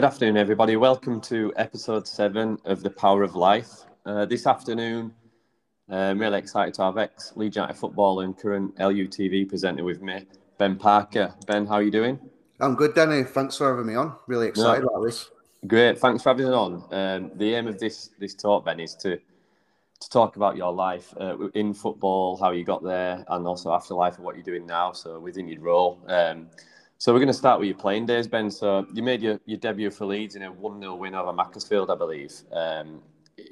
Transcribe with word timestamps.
Good 0.00 0.06
afternoon, 0.06 0.38
everybody. 0.38 0.76
Welcome 0.76 1.20
to 1.20 1.52
episode 1.56 2.08
seven 2.08 2.56
of 2.64 2.82
The 2.82 2.88
Power 2.88 3.22
of 3.22 3.36
Life. 3.36 3.84
Uh, 4.06 4.24
this 4.24 4.46
afternoon, 4.46 5.12
I'm 5.90 6.18
really 6.18 6.38
excited 6.38 6.72
to 6.76 6.84
have 6.84 6.96
ex 6.96 7.34
Leeds 7.36 7.56
United 7.56 7.76
football 7.76 8.20
and 8.20 8.34
current 8.34 8.74
LUTV 8.76 9.46
presenter 9.46 9.84
with 9.84 10.00
me, 10.00 10.24
Ben 10.56 10.76
Parker. 10.76 11.34
Ben, 11.46 11.66
how 11.66 11.74
are 11.74 11.82
you 11.82 11.90
doing? 11.90 12.18
I'm 12.60 12.76
good, 12.76 12.94
Danny. 12.94 13.24
Thanks 13.24 13.58
for 13.58 13.68
having 13.68 13.84
me 13.84 13.94
on. 13.94 14.16
Really 14.26 14.48
excited 14.48 14.84
about 14.84 15.02
this. 15.02 15.28
Great. 15.66 15.98
Thanks 15.98 16.22
for 16.22 16.30
having 16.30 16.46
me 16.46 16.54
on. 16.54 16.82
Um, 16.90 17.32
the 17.34 17.54
aim 17.54 17.66
of 17.66 17.78
this 17.78 18.08
this 18.18 18.34
talk, 18.34 18.64
Ben, 18.64 18.80
is 18.80 18.94
to 19.02 19.18
to 19.18 20.08
talk 20.08 20.36
about 20.36 20.56
your 20.56 20.72
life 20.72 21.12
uh, 21.20 21.36
in 21.48 21.74
football, 21.74 22.38
how 22.38 22.52
you 22.52 22.64
got 22.64 22.82
there, 22.82 23.22
and 23.28 23.46
also 23.46 23.74
afterlife 23.74 24.16
and 24.16 24.24
what 24.24 24.34
you're 24.34 24.44
doing 24.44 24.64
now. 24.64 24.92
So 24.92 25.20
within 25.20 25.46
your 25.46 25.60
role. 25.60 26.02
Um, 26.06 26.48
so 27.00 27.14
we're 27.14 27.18
going 27.18 27.28
to 27.28 27.32
start 27.32 27.58
with 27.58 27.66
your 27.66 27.78
playing 27.78 28.04
days, 28.04 28.28
Ben. 28.28 28.50
So 28.50 28.86
you 28.92 29.02
made 29.02 29.22
your, 29.22 29.40
your 29.46 29.56
debut 29.56 29.90
for 29.90 30.04
Leeds 30.04 30.36
in 30.36 30.42
a 30.42 30.52
1 30.52 30.80
0 30.80 30.96
win 30.96 31.14
over 31.14 31.32
Macclesfield, 31.32 31.90
I 31.90 31.94
believe, 31.94 32.30
um, 32.52 33.00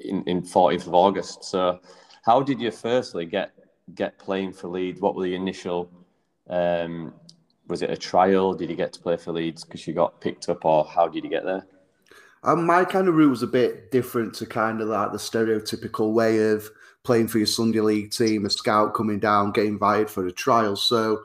in, 0.05 0.23
in 0.27 0.43
14th 0.43 0.85
of 0.85 0.93
August. 0.93 1.43
So 1.43 1.79
how 2.23 2.43
did 2.43 2.61
you 2.61 2.69
firstly 2.69 3.25
get 3.25 3.53
get 3.95 4.19
playing 4.19 4.53
for 4.53 4.67
Leeds? 4.67 5.01
What 5.01 5.15
were 5.15 5.23
the 5.23 5.33
initial, 5.33 5.89
um, 6.47 7.11
was 7.67 7.81
it 7.81 7.89
a 7.89 7.97
trial? 7.97 8.53
Did 8.53 8.69
you 8.69 8.75
get 8.75 8.93
to 8.93 8.99
play 8.99 9.17
for 9.17 9.31
Leeds 9.31 9.63
because 9.63 9.87
you 9.87 9.95
got 9.95 10.21
picked 10.21 10.47
up 10.47 10.63
or 10.63 10.85
how 10.85 11.07
did 11.07 11.23
you 11.23 11.29
get 11.31 11.43
there? 11.43 11.65
Um, 12.43 12.67
my 12.67 12.85
kind 12.85 13.07
of 13.07 13.15
route 13.15 13.31
was 13.31 13.41
a 13.41 13.47
bit 13.47 13.89
different 13.89 14.35
to 14.35 14.45
kind 14.45 14.79
of 14.79 14.89
like 14.89 15.11
the 15.11 15.17
stereotypical 15.17 16.13
way 16.13 16.51
of 16.51 16.69
playing 17.01 17.29
for 17.29 17.39
your 17.39 17.47
Sunday 17.47 17.79
league 17.79 18.11
team, 18.11 18.45
a 18.45 18.49
scout 18.51 18.93
coming 18.93 19.17
down, 19.17 19.53
getting 19.53 19.73
invited 19.73 20.11
for 20.11 20.27
a 20.27 20.31
trial. 20.31 20.75
So 20.75 21.23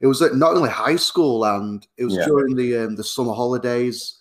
it 0.00 0.06
was 0.06 0.20
at 0.22 0.34
not 0.34 0.54
only 0.56 0.70
high 0.70 0.96
school 0.96 1.44
and 1.44 1.86
it 1.96 2.04
was 2.04 2.14
yeah. 2.14 2.26
during 2.26 2.54
the 2.54 2.76
um, 2.76 2.96
the 2.96 3.04
summer 3.04 3.32
holidays. 3.32 4.18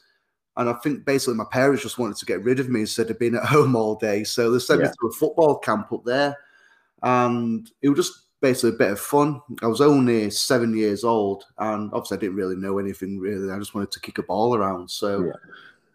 And 0.58 0.70
I 0.70 0.74
think 0.74 1.04
basically 1.04 1.36
my 1.36 1.46
parents 1.52 1.84
just 1.84 2.00
wanted 2.00 2.16
to 2.18 2.26
get 2.26 2.44
rid 2.44 2.62
of 2.62 2.70
me 2.70 2.82
instead 2.82 3.10
of 3.10 3.20
being 3.20 3.36
at 3.36 3.44
home 3.46 3.76
all 3.76 3.96
day. 3.96 4.24
So 4.24 4.50
they 4.50 4.60
sent 4.60 4.82
yeah. 4.82 4.88
me 4.88 4.94
to 5.02 5.08
a 5.08 5.14
football 5.14 5.58
camp 5.60 5.92
up 5.92 6.06
there. 6.06 6.38
And 7.04 7.70
it 7.82 7.90
was 7.90 8.08
just 8.08 8.26
basically 8.42 8.70
a 8.70 8.80
bit 8.80 8.92
of 8.92 9.00
fun. 9.00 9.42
I 9.62 9.68
was 9.68 9.82
only 9.82 10.30
seven 10.30 10.76
years 10.78 11.04
old 11.04 11.44
and 11.58 11.92
obviously 11.94 12.18
I 12.18 12.20
didn't 12.22 12.38
really 12.38 12.56
know 12.56 12.78
anything 12.78 13.20
really. 13.20 13.52
I 13.52 13.60
just 13.60 13.76
wanted 13.76 13.92
to 13.92 14.00
kick 14.00 14.18
a 14.18 14.24
ball 14.24 14.56
around. 14.56 14.90
So 14.90 15.26
yeah. 15.26 15.34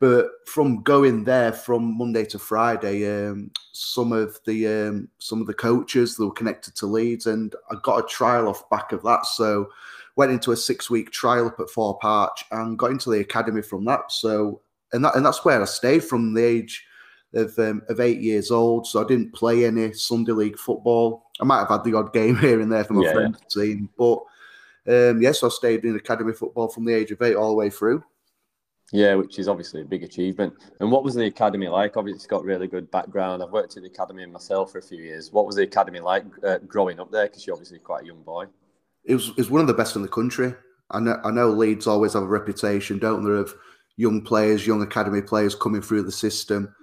But 0.01 0.31
from 0.47 0.83
going 0.83 1.25
there 1.25 1.53
from 1.53 1.97
Monday 1.99 2.25
to 2.25 2.39
Friday, 2.39 3.07
um, 3.07 3.51
some 3.73 4.13
of 4.13 4.41
the 4.47 4.67
um, 4.67 5.09
some 5.19 5.43
of 5.43 5.47
the 5.47 5.55
coaches 5.55 6.17
that 6.17 6.25
were 6.25 6.33
connected 6.33 6.75
to 6.77 6.87
Leeds, 6.87 7.27
and 7.27 7.55
I 7.71 7.77
got 7.83 8.05
a 8.05 8.09
trial 8.09 8.49
off 8.49 8.69
back 8.71 8.93
of 8.93 9.03
that. 9.03 9.27
So 9.27 9.69
went 10.17 10.33
into 10.33 10.53
a 10.53 10.57
six 10.57 10.89
week 10.89 11.11
trial 11.11 11.47
up 11.47 11.61
at 11.61 11.69
Thorp 11.69 12.03
Arch 12.03 12.45
and 12.51 12.79
got 12.79 12.91
into 12.91 13.11
the 13.11 13.21
academy 13.21 13.61
from 13.63 13.85
that. 13.85 14.11
So 14.11 14.63
and 14.93 15.05
that 15.05 15.17
and 15.17 15.25
that's 15.25 15.45
where 15.45 15.61
I 15.61 15.67
stayed 15.67 16.03
from 16.03 16.33
the 16.33 16.45
age 16.45 16.83
of 17.35 17.59
um, 17.59 17.83
of 17.91 18.01
eight 18.01 18.21
years 18.21 18.51
old. 18.51 18.87
So 18.87 19.05
I 19.05 19.07
didn't 19.07 19.35
play 19.35 19.67
any 19.67 19.93
Sunday 19.93 20.33
league 20.33 20.59
football. 20.59 21.31
I 21.41 21.45
might 21.45 21.59
have 21.59 21.69
had 21.69 21.85
the 21.85 21.95
odd 21.95 22.15
game 22.15 22.37
here 22.39 22.61
and 22.61 22.73
there 22.73 22.85
from 22.85 22.99
a 22.99 23.05
yeah, 23.05 23.13
friend's 23.13 23.39
yeah. 23.55 23.63
team, 23.63 23.91
but 23.99 24.19
um, 24.89 25.21
yes, 25.21 25.43
I 25.43 25.49
stayed 25.51 25.85
in 25.85 25.95
academy 25.95 26.33
football 26.33 26.69
from 26.69 26.87
the 26.87 26.95
age 26.95 27.11
of 27.11 27.21
eight 27.21 27.37
all 27.37 27.51
the 27.51 27.55
way 27.55 27.69
through. 27.69 28.03
Yeah, 28.93 29.15
which 29.15 29.39
is 29.39 29.47
obviously 29.47 29.83
a 29.83 29.85
big 29.85 30.03
achievement. 30.03 30.53
And 30.81 30.91
what 30.91 31.05
was 31.05 31.15
the 31.15 31.27
academy 31.27 31.69
like? 31.69 31.97
Obviously, 31.97 32.17
it's 32.17 32.27
got 32.27 32.45
really 32.45 32.67
good 32.67 32.91
background. 32.91 33.43
I've 33.43 33.53
worked 33.53 33.77
at 33.77 33.85
the 33.85 33.89
academy 33.89 34.27
myself 34.27 34.73
for 34.73 34.79
a 34.79 34.83
few 34.83 34.99
years. 34.99 35.31
What 35.31 35.47
was 35.47 35.57
the 35.57 35.63
academy 35.63 36.01
like 36.01 36.25
uh, 36.45 36.59
growing 36.67 36.99
up 36.99 37.13
there? 37.13 37.27
Because 37.27 37.47
you're 37.47 37.55
obviously 37.55 37.79
quite 37.79 38.03
a 38.03 38.07
young 38.07 38.23
boy. 38.23 38.47
It 39.05 39.15
was, 39.15 39.29
it 39.29 39.37
was 39.37 39.51
one 39.51 39.61
of 39.61 39.69
the 39.69 39.75
best 39.75 39.95
in 39.95 40.03
the 40.03 40.09
country. 40.09 40.55
I 40.91 40.99
know, 40.99 41.21
I 41.25 41.31
know 41.31 41.51
Leeds 41.51 41.87
always 41.87 42.15
have 42.15 42.25
a 42.25 42.27
reputation, 42.27 42.99
don't 42.99 43.25
they, 43.25 43.31
of 43.31 43.55
young 43.97 44.23
players, 44.23 44.67
young 44.67 44.83
academy 44.83 45.23
players 45.23 45.55
coming 45.55 45.83
through 45.83 46.03
the 46.03 46.13
system. 46.13 46.75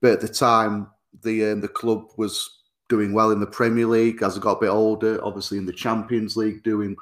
But 0.00 0.12
at 0.12 0.20
the 0.22 0.28
time, 0.28 0.88
the 1.22 1.50
um, 1.50 1.60
the 1.60 1.68
club 1.68 2.06
was 2.16 2.58
doing 2.88 3.12
well 3.12 3.32
in 3.32 3.40
the 3.40 3.46
Premier 3.46 3.86
League 3.86 4.22
as 4.22 4.36
I 4.36 4.40
got 4.40 4.56
a 4.56 4.60
bit 4.60 4.70
older. 4.70 5.22
Obviously, 5.22 5.58
in 5.58 5.66
the 5.66 5.72
Champions 5.72 6.36
League, 6.36 6.62
doing 6.62 6.96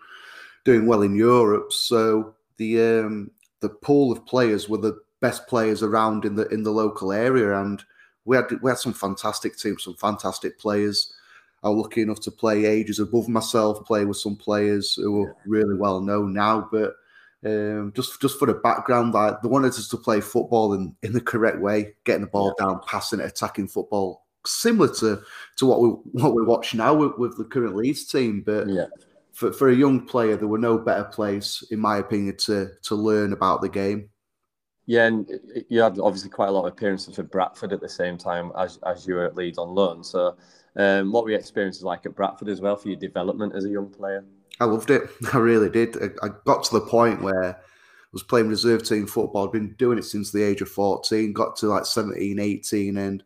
doing 0.64 0.86
well 0.86 1.02
in 1.02 1.14
Europe. 1.14 1.72
So 1.72 2.34
the 2.56 2.80
um, 2.80 3.30
the 3.60 3.69
pool 3.69 4.12
of 4.12 4.26
players 4.26 4.69
were 4.69 4.78
the 4.78 4.98
best 5.20 5.46
players 5.46 5.82
around 5.82 6.24
in 6.24 6.36
the 6.36 6.46
in 6.48 6.62
the 6.62 6.70
local 6.70 7.12
area, 7.12 7.60
and 7.60 7.82
we 8.24 8.36
had 8.36 8.46
we 8.62 8.70
had 8.70 8.78
some 8.78 8.92
fantastic 8.92 9.56
teams, 9.56 9.84
some 9.84 9.94
fantastic 9.94 10.58
players. 10.58 11.12
I 11.62 11.68
was 11.68 11.82
lucky 11.82 12.02
enough 12.02 12.20
to 12.20 12.30
play 12.30 12.66
ages 12.66 13.00
above 13.00 13.28
myself, 13.28 13.84
play 13.84 14.04
with 14.04 14.16
some 14.16 14.36
players 14.36 14.94
who 14.94 15.24
are 15.24 15.36
really 15.44 15.74
well 15.74 16.00
known 16.00 16.32
now. 16.32 16.68
But 16.70 16.94
um, 17.44 17.92
just 17.97 18.20
just 18.20 18.38
for 18.38 18.47
the 18.47 18.54
background, 18.54 19.14
like 19.14 19.42
they 19.42 19.48
wanted 19.48 19.70
us 19.70 19.88
to 19.88 19.97
play 19.97 20.20
football 20.20 20.74
in, 20.74 20.94
in 21.02 21.12
the 21.12 21.20
correct 21.20 21.58
way, 21.58 21.94
getting 22.04 22.22
the 22.22 22.28
ball 22.28 22.54
down, 22.58 22.80
passing 22.86 23.18
it, 23.18 23.26
attacking 23.26 23.68
football, 23.68 24.26
similar 24.47 24.92
to 24.94 25.20
to 25.56 25.66
what 25.66 25.80
we 25.80 25.88
what 25.88 26.34
we 26.34 26.44
watch 26.44 26.74
now 26.74 26.94
with, 26.94 27.18
with 27.18 27.36
the 27.36 27.44
current 27.44 27.74
Leeds 27.74 28.04
team. 28.04 28.42
But 28.47 28.68
yeah 28.68 28.86
for, 29.38 29.53
for 29.53 29.69
a 29.69 29.75
young 29.75 30.04
player, 30.04 30.37
there 30.37 30.49
were 30.49 30.59
no 30.59 30.76
better 30.76 31.04
place, 31.04 31.62
in 31.71 31.78
my 31.78 31.99
opinion, 31.99 32.37
to 32.38 32.71
to 32.82 32.97
learn 32.97 33.32
about 33.32 33.60
the 33.62 33.69
game. 33.69 34.10
Yeah, 34.87 35.06
and 35.06 35.31
you 35.69 35.81
had 35.81 36.00
obviously 36.00 36.28
quite 36.28 36.49
a 36.49 36.50
lot 36.50 36.66
of 36.66 36.72
appearances 36.72 37.15
for 37.15 37.22
Bradford 37.22 37.72
at 37.72 37.81
the 37.81 37.88
same 37.88 38.19
time 38.19 38.50
as, 38.59 38.81
as 38.84 39.06
you 39.06 39.15
were 39.15 39.27
at 39.27 39.37
Leeds 39.37 39.56
on 39.56 39.69
loan. 39.69 40.03
So, 40.03 40.37
um, 40.75 41.12
what 41.12 41.22
were 41.22 41.31
your 41.31 41.38
experiences 41.38 41.84
like 41.84 42.04
at 42.04 42.16
Bradford 42.16 42.48
as 42.48 42.60
well 42.60 42.75
for 42.75 42.88
your 42.88 42.98
development 42.98 43.54
as 43.54 43.65
a 43.65 43.69
young 43.69 43.91
player? 43.91 44.25
I 44.59 44.65
loved 44.65 44.91
it. 44.91 45.09
I 45.32 45.38
really 45.38 45.71
did. 45.71 45.97
I, 46.03 46.27
I 46.27 46.31
got 46.44 46.65
to 46.65 46.81
the 46.81 46.87
point 46.87 47.22
where 47.22 47.54
I 47.54 47.56
was 48.12 48.25
playing 48.25 48.48
reserve 48.48 48.82
team 48.82 49.06
football. 49.06 49.47
I'd 49.47 49.53
been 49.53 49.75
doing 49.75 49.98
it 49.98 50.04
since 50.04 50.32
the 50.32 50.43
age 50.43 50.62
of 50.62 50.69
14, 50.69 51.32
got 51.32 51.54
to 51.59 51.66
like 51.66 51.87
17, 51.87 52.41
18, 52.41 52.97
and 52.97 53.22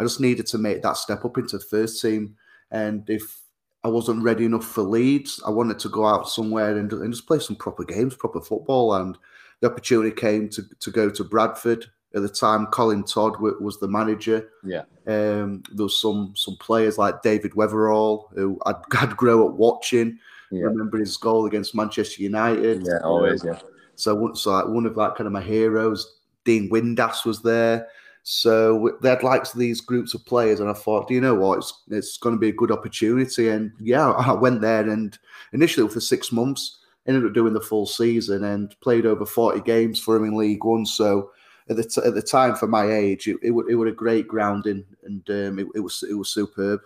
I 0.00 0.02
just 0.02 0.20
needed 0.20 0.48
to 0.48 0.58
make 0.58 0.82
that 0.82 0.96
step 0.96 1.24
up 1.24 1.38
into 1.38 1.60
first 1.60 2.02
team. 2.02 2.34
And 2.72 3.08
if 3.08 3.42
I 3.84 3.88
wasn't 3.88 4.22
ready 4.22 4.44
enough 4.44 4.64
for 4.64 4.82
Leeds. 4.82 5.42
I 5.44 5.50
wanted 5.50 5.78
to 5.80 5.88
go 5.88 6.06
out 6.06 6.28
somewhere 6.28 6.76
and, 6.76 6.92
and 6.92 7.12
just 7.12 7.26
play 7.26 7.40
some 7.40 7.56
proper 7.56 7.84
games, 7.84 8.14
proper 8.14 8.40
football. 8.40 8.94
And 8.94 9.18
the 9.60 9.70
opportunity 9.70 10.14
came 10.14 10.48
to, 10.50 10.62
to 10.80 10.90
go 10.90 11.10
to 11.10 11.24
Bradford. 11.24 11.86
At 12.14 12.22
the 12.22 12.28
time, 12.28 12.66
Colin 12.66 13.04
Todd 13.04 13.40
was 13.40 13.80
the 13.80 13.88
manager. 13.88 14.50
Yeah. 14.62 14.82
Um, 15.06 15.62
there 15.72 15.84
was 15.84 15.98
some 15.98 16.34
some 16.36 16.56
players 16.56 16.98
like 16.98 17.22
David 17.22 17.52
Weatherall 17.52 18.32
who 18.34 18.60
I'd, 18.66 18.76
I'd 18.98 19.16
grow 19.16 19.48
up 19.48 19.54
watching. 19.54 20.18
Yeah. 20.50 20.64
Remember 20.64 20.98
his 20.98 21.16
goal 21.16 21.46
against 21.46 21.74
Manchester 21.74 22.22
United. 22.22 22.86
Yeah, 22.86 22.98
always. 23.02 23.42
Yeah. 23.42 23.58
So, 23.96 24.34
so 24.34 24.50
like 24.52 24.68
one 24.68 24.84
of 24.84 24.96
like 24.96 25.16
kind 25.16 25.26
of 25.26 25.32
my 25.32 25.40
heroes, 25.40 26.18
Dean 26.44 26.68
Windass 26.70 27.24
was 27.24 27.40
there. 27.40 27.88
So 28.24 28.96
they 29.02 29.08
had 29.08 29.24
likes 29.24 29.52
these 29.52 29.80
groups 29.80 30.14
of 30.14 30.24
players, 30.24 30.60
and 30.60 30.70
I 30.70 30.74
thought, 30.74 31.08
do 31.08 31.14
you 31.14 31.20
know 31.20 31.34
what? 31.34 31.58
It's 31.58 31.82
it's 31.88 32.16
going 32.16 32.34
to 32.34 32.40
be 32.40 32.50
a 32.50 32.52
good 32.52 32.70
opportunity. 32.70 33.48
And 33.48 33.72
yeah, 33.80 34.10
I 34.10 34.32
went 34.32 34.60
there, 34.60 34.88
and 34.88 35.18
initially 35.52 35.88
for 35.88 36.00
six 36.00 36.30
months, 36.30 36.78
ended 37.06 37.26
up 37.26 37.34
doing 37.34 37.52
the 37.52 37.60
full 37.60 37.86
season 37.86 38.44
and 38.44 38.78
played 38.80 39.06
over 39.06 39.26
forty 39.26 39.60
games 39.60 39.98
for 39.98 40.16
him 40.16 40.24
in 40.24 40.36
League 40.36 40.64
One. 40.64 40.86
So 40.86 41.32
at 41.68 41.76
the 41.76 41.84
t- 41.84 42.02
at 42.04 42.14
the 42.14 42.22
time 42.22 42.54
for 42.54 42.68
my 42.68 42.90
age, 42.90 43.26
it, 43.26 43.38
it, 43.42 43.52
it 43.68 43.74
was 43.74 43.88
a 43.88 43.92
great 43.92 44.28
grounding, 44.28 44.84
and 45.02 45.28
um, 45.30 45.58
it, 45.58 45.66
it 45.74 45.80
was 45.80 46.04
it 46.08 46.14
was 46.14 46.30
superb. 46.30 46.80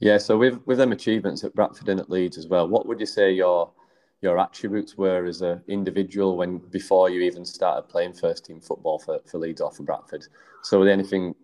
Yeah. 0.00 0.16
So 0.16 0.38
with 0.38 0.60
with 0.64 0.78
them 0.78 0.92
achievements 0.92 1.44
at 1.44 1.54
Bradford 1.54 1.90
and 1.90 2.00
at 2.00 2.10
Leeds 2.10 2.38
as 2.38 2.46
well, 2.46 2.66
what 2.68 2.86
would 2.86 3.00
you 3.00 3.06
say 3.06 3.32
your 3.32 3.70
your 4.24 4.38
attributes 4.38 4.96
were 4.96 5.26
as 5.26 5.42
an 5.42 5.62
individual 5.68 6.38
when 6.38 6.56
before 6.70 7.10
you 7.10 7.20
even 7.20 7.44
started 7.44 7.88
playing 7.88 8.14
first 8.14 8.46
team 8.46 8.58
football 8.58 8.98
for, 8.98 9.20
for 9.26 9.38
Leeds 9.38 9.60
or 9.60 9.70
for 9.70 9.82
Bradford. 9.82 10.26
So, 10.62 10.82
anything 10.82 11.34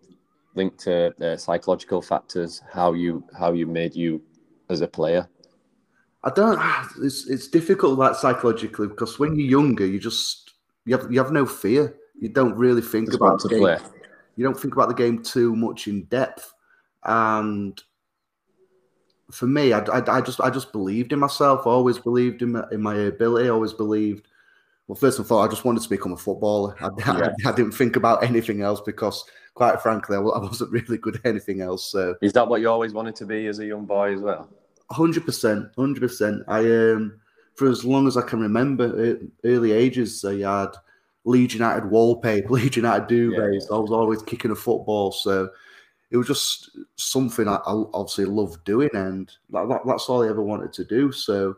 linked 0.55 0.79
to 0.79 1.13
uh, 1.23 1.37
psychological 1.37 2.01
factors? 2.01 2.61
How 2.73 2.93
you 2.93 3.23
how 3.37 3.53
you 3.53 3.67
made 3.67 3.95
you 3.95 4.21
as 4.69 4.81
a 4.81 4.87
player? 4.87 5.29
I 6.23 6.31
don't. 6.31 6.59
It's 7.03 7.29
it's 7.29 7.47
difficult 7.47 7.97
like 7.99 8.15
psychologically 8.15 8.87
because 8.87 9.19
when 9.19 9.35
you're 9.35 9.47
younger, 9.59 9.85
you 9.85 9.99
just 9.99 10.53
you 10.85 10.97
have 10.97 11.11
you 11.11 11.19
have 11.19 11.31
no 11.31 11.45
fear. 11.45 11.95
You 12.19 12.29
don't 12.29 12.55
really 12.55 12.81
think 12.81 13.07
just 13.09 13.17
about 13.17 13.41
the 13.41 13.49
game. 13.49 13.59
Play. 13.59 13.77
You 14.35 14.43
don't 14.43 14.59
think 14.59 14.73
about 14.73 14.89
the 14.89 14.95
game 14.95 15.21
too 15.21 15.55
much 15.55 15.87
in 15.87 16.05
depth, 16.05 16.51
and 17.03 17.79
for 19.31 19.47
me, 19.47 19.73
I, 19.73 19.79
I, 19.79 20.17
I, 20.17 20.21
just 20.21 20.41
I 20.41 20.49
just 20.49 20.71
believed 20.71 21.13
in 21.13 21.19
myself. 21.19 21.65
always 21.65 21.97
believed 21.97 22.41
in 22.41 22.53
my, 22.53 22.63
in 22.71 22.81
my 22.81 22.95
ability. 22.95 23.49
always 23.49 23.73
believed. 23.73 24.27
Well, 24.87 24.95
first 24.95 25.19
and 25.19 25.27
foremost, 25.27 25.47
I 25.47 25.51
just 25.51 25.65
wanted 25.65 25.83
to 25.83 25.89
become 25.89 26.11
a 26.11 26.17
footballer. 26.17 26.75
I, 26.81 26.89
yeah. 26.97 27.31
I, 27.45 27.49
I, 27.49 27.51
didn't 27.53 27.71
think 27.71 27.95
about 27.95 28.23
anything 28.23 28.61
else 28.61 28.81
because, 28.81 29.23
quite 29.53 29.81
frankly, 29.81 30.17
I 30.17 30.19
wasn't 30.19 30.71
really 30.71 30.97
good 30.97 31.15
at 31.15 31.25
anything 31.25 31.61
else. 31.61 31.89
So, 31.91 32.15
is 32.21 32.33
that 32.33 32.47
what 32.47 32.61
you 32.61 32.69
always 32.69 32.93
wanted 32.93 33.15
to 33.17 33.25
be 33.25 33.47
as 33.47 33.59
a 33.59 33.65
young 33.65 33.85
boy 33.85 34.13
as 34.13 34.21
well? 34.21 34.49
Hundred 34.89 35.25
percent, 35.25 35.69
hundred 35.77 36.01
percent. 36.01 36.43
I 36.47 36.59
um, 36.59 37.19
for 37.55 37.69
as 37.69 37.85
long 37.85 38.07
as 38.07 38.17
I 38.17 38.21
can 38.21 38.41
remember, 38.41 39.17
early 39.45 39.71
ages, 39.71 40.25
I 40.25 40.39
had 40.39 40.71
Leeds 41.25 41.53
United 41.53 41.89
wallpaper, 41.89 42.49
Leeds 42.49 42.75
United 42.75 43.07
duvets. 43.07 43.67
Yeah. 43.69 43.75
I 43.75 43.79
was 43.79 43.91
always 43.91 44.21
kicking 44.23 44.51
a 44.51 44.55
football, 44.55 45.11
so 45.11 45.49
it 46.11 46.17
was 46.17 46.27
just 46.27 46.77
something 46.97 47.47
I, 47.47 47.55
I 47.55 47.83
obviously 47.93 48.25
loved 48.25 48.63
doing, 48.65 48.89
and 48.93 49.31
that, 49.51 49.81
that's 49.85 50.09
all 50.09 50.23
I 50.23 50.29
ever 50.29 50.43
wanted 50.43 50.73
to 50.73 50.83
do. 50.83 51.11
So 51.11 51.55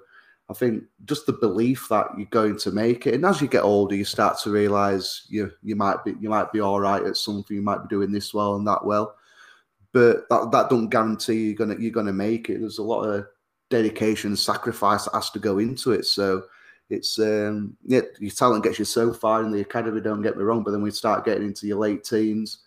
I 0.49 0.53
think 0.53 0.83
just 1.05 1.25
the 1.25 1.33
belief 1.33 1.87
that 1.89 2.07
you're 2.17 2.27
going 2.27 2.57
to 2.59 2.71
make 2.71 3.07
it, 3.07 3.15
and 3.15 3.25
as 3.25 3.41
you 3.41 3.47
get 3.47 3.63
older, 3.63 3.95
you 3.95 4.05
start 4.05 4.37
to 4.39 4.51
realise 4.51 5.25
you 5.27 5.51
you 5.63 5.75
might 5.75 6.03
be 6.05 6.13
you 6.19 6.29
might 6.29 6.51
be 6.51 6.59
all 6.59 6.79
right 6.79 7.03
at 7.03 7.17
something, 7.17 7.55
you 7.55 7.63
might 7.63 7.81
be 7.81 7.87
doing 7.87 8.11
this 8.11 8.33
well 8.33 8.55
and 8.55 8.67
that 8.67 8.85
well, 8.85 9.15
but 9.91 10.29
that 10.29 10.51
that 10.51 10.69
don't 10.69 10.89
guarantee 10.89 11.45
you're 11.45 11.55
gonna 11.55 11.75
you're 11.79 11.91
gonna 11.91 12.13
make 12.13 12.49
it. 12.49 12.59
There's 12.59 12.77
a 12.77 12.83
lot 12.83 13.03
of 13.03 13.25
dedication 13.71 14.31
and 14.31 14.39
sacrifice 14.39 15.05
that 15.05 15.15
has 15.15 15.31
to 15.31 15.39
go 15.39 15.57
into 15.57 15.93
it. 15.93 16.05
So 16.05 16.43
it's 16.91 17.17
um 17.17 17.75
yeah, 17.85 18.01
your 18.19 18.29
talent 18.29 18.63
gets 18.63 18.77
you 18.77 18.85
so 18.85 19.13
far 19.13 19.43
in 19.43 19.51
the 19.51 19.61
academy. 19.61 19.99
Don't 19.99 20.21
get 20.21 20.37
me 20.37 20.43
wrong, 20.43 20.61
but 20.61 20.71
then 20.71 20.83
we 20.83 20.91
start 20.91 21.25
getting 21.25 21.47
into 21.47 21.65
your 21.65 21.79
late 21.79 22.03
teens. 22.03 22.59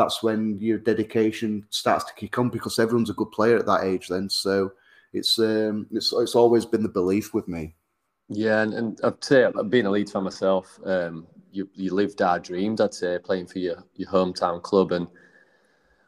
That's 0.00 0.22
when 0.22 0.58
your 0.58 0.78
dedication 0.78 1.66
starts 1.68 2.04
to 2.04 2.14
kick 2.14 2.38
on 2.38 2.48
because 2.48 2.78
everyone's 2.78 3.10
a 3.10 3.14
good 3.20 3.30
player 3.32 3.58
at 3.58 3.66
that 3.66 3.84
age. 3.84 4.08
Then, 4.08 4.30
so 4.30 4.72
it's 5.12 5.38
um 5.38 5.86
it's 5.90 6.10
it's 6.14 6.34
always 6.34 6.64
been 6.64 6.82
the 6.82 6.88
belief 6.88 7.34
with 7.34 7.46
me. 7.48 7.74
Yeah, 8.30 8.62
and, 8.62 8.72
and 8.72 9.00
I'd 9.04 9.22
say 9.22 9.46
being 9.68 9.84
a 9.84 9.90
Leeds 9.90 10.12
fan 10.12 10.22
myself, 10.22 10.80
um, 10.86 11.26
you 11.52 11.68
you 11.74 11.92
lived 11.92 12.22
our 12.22 12.38
dreams. 12.38 12.80
I'd 12.80 12.94
say 12.94 13.18
playing 13.22 13.48
for 13.48 13.58
your 13.58 13.84
your 13.94 14.08
hometown 14.08 14.62
club, 14.62 14.92
and 14.92 15.06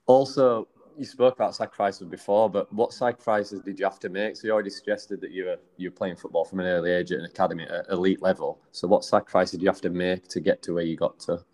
also 0.07 0.69
you 0.97 1.05
spoke 1.05 1.35
about 1.35 1.55
sacrifices 1.55 2.07
before, 2.07 2.49
but 2.49 2.73
what 2.73 2.95
sacrifices 2.95 3.61
did 3.61 3.79
you 3.79 3.85
have 3.85 3.99
to 3.99 4.09
make? 4.09 4.37
So 4.37 4.47
you 4.47 4.55
already 4.55 4.71
suggested 4.71 5.21
that 5.21 5.33
you 5.33 5.45
were 5.45 5.59
you 5.77 5.91
were 5.91 5.97
playing 5.97 6.17
football 6.17 6.47
from 6.47 6.61
an 6.61 6.67
early 6.67 6.93
age 6.93 7.13
at 7.13 7.19
an 7.19 7.27
academy 7.27 7.65
at 7.65 7.91
elite 7.91 8.23
level. 8.23 8.59
So 8.71 8.89
what 8.89 9.05
sacrifices 9.05 9.53
did 9.53 9.63
you 9.63 9.69
have 9.69 9.83
to 9.83 9.91
make 9.91 10.29
to 10.29 10.41
get 10.41 10.63
to 10.63 10.73
where 10.73 10.85
you 10.85 10.97
got 10.97 11.19
to? 11.27 11.45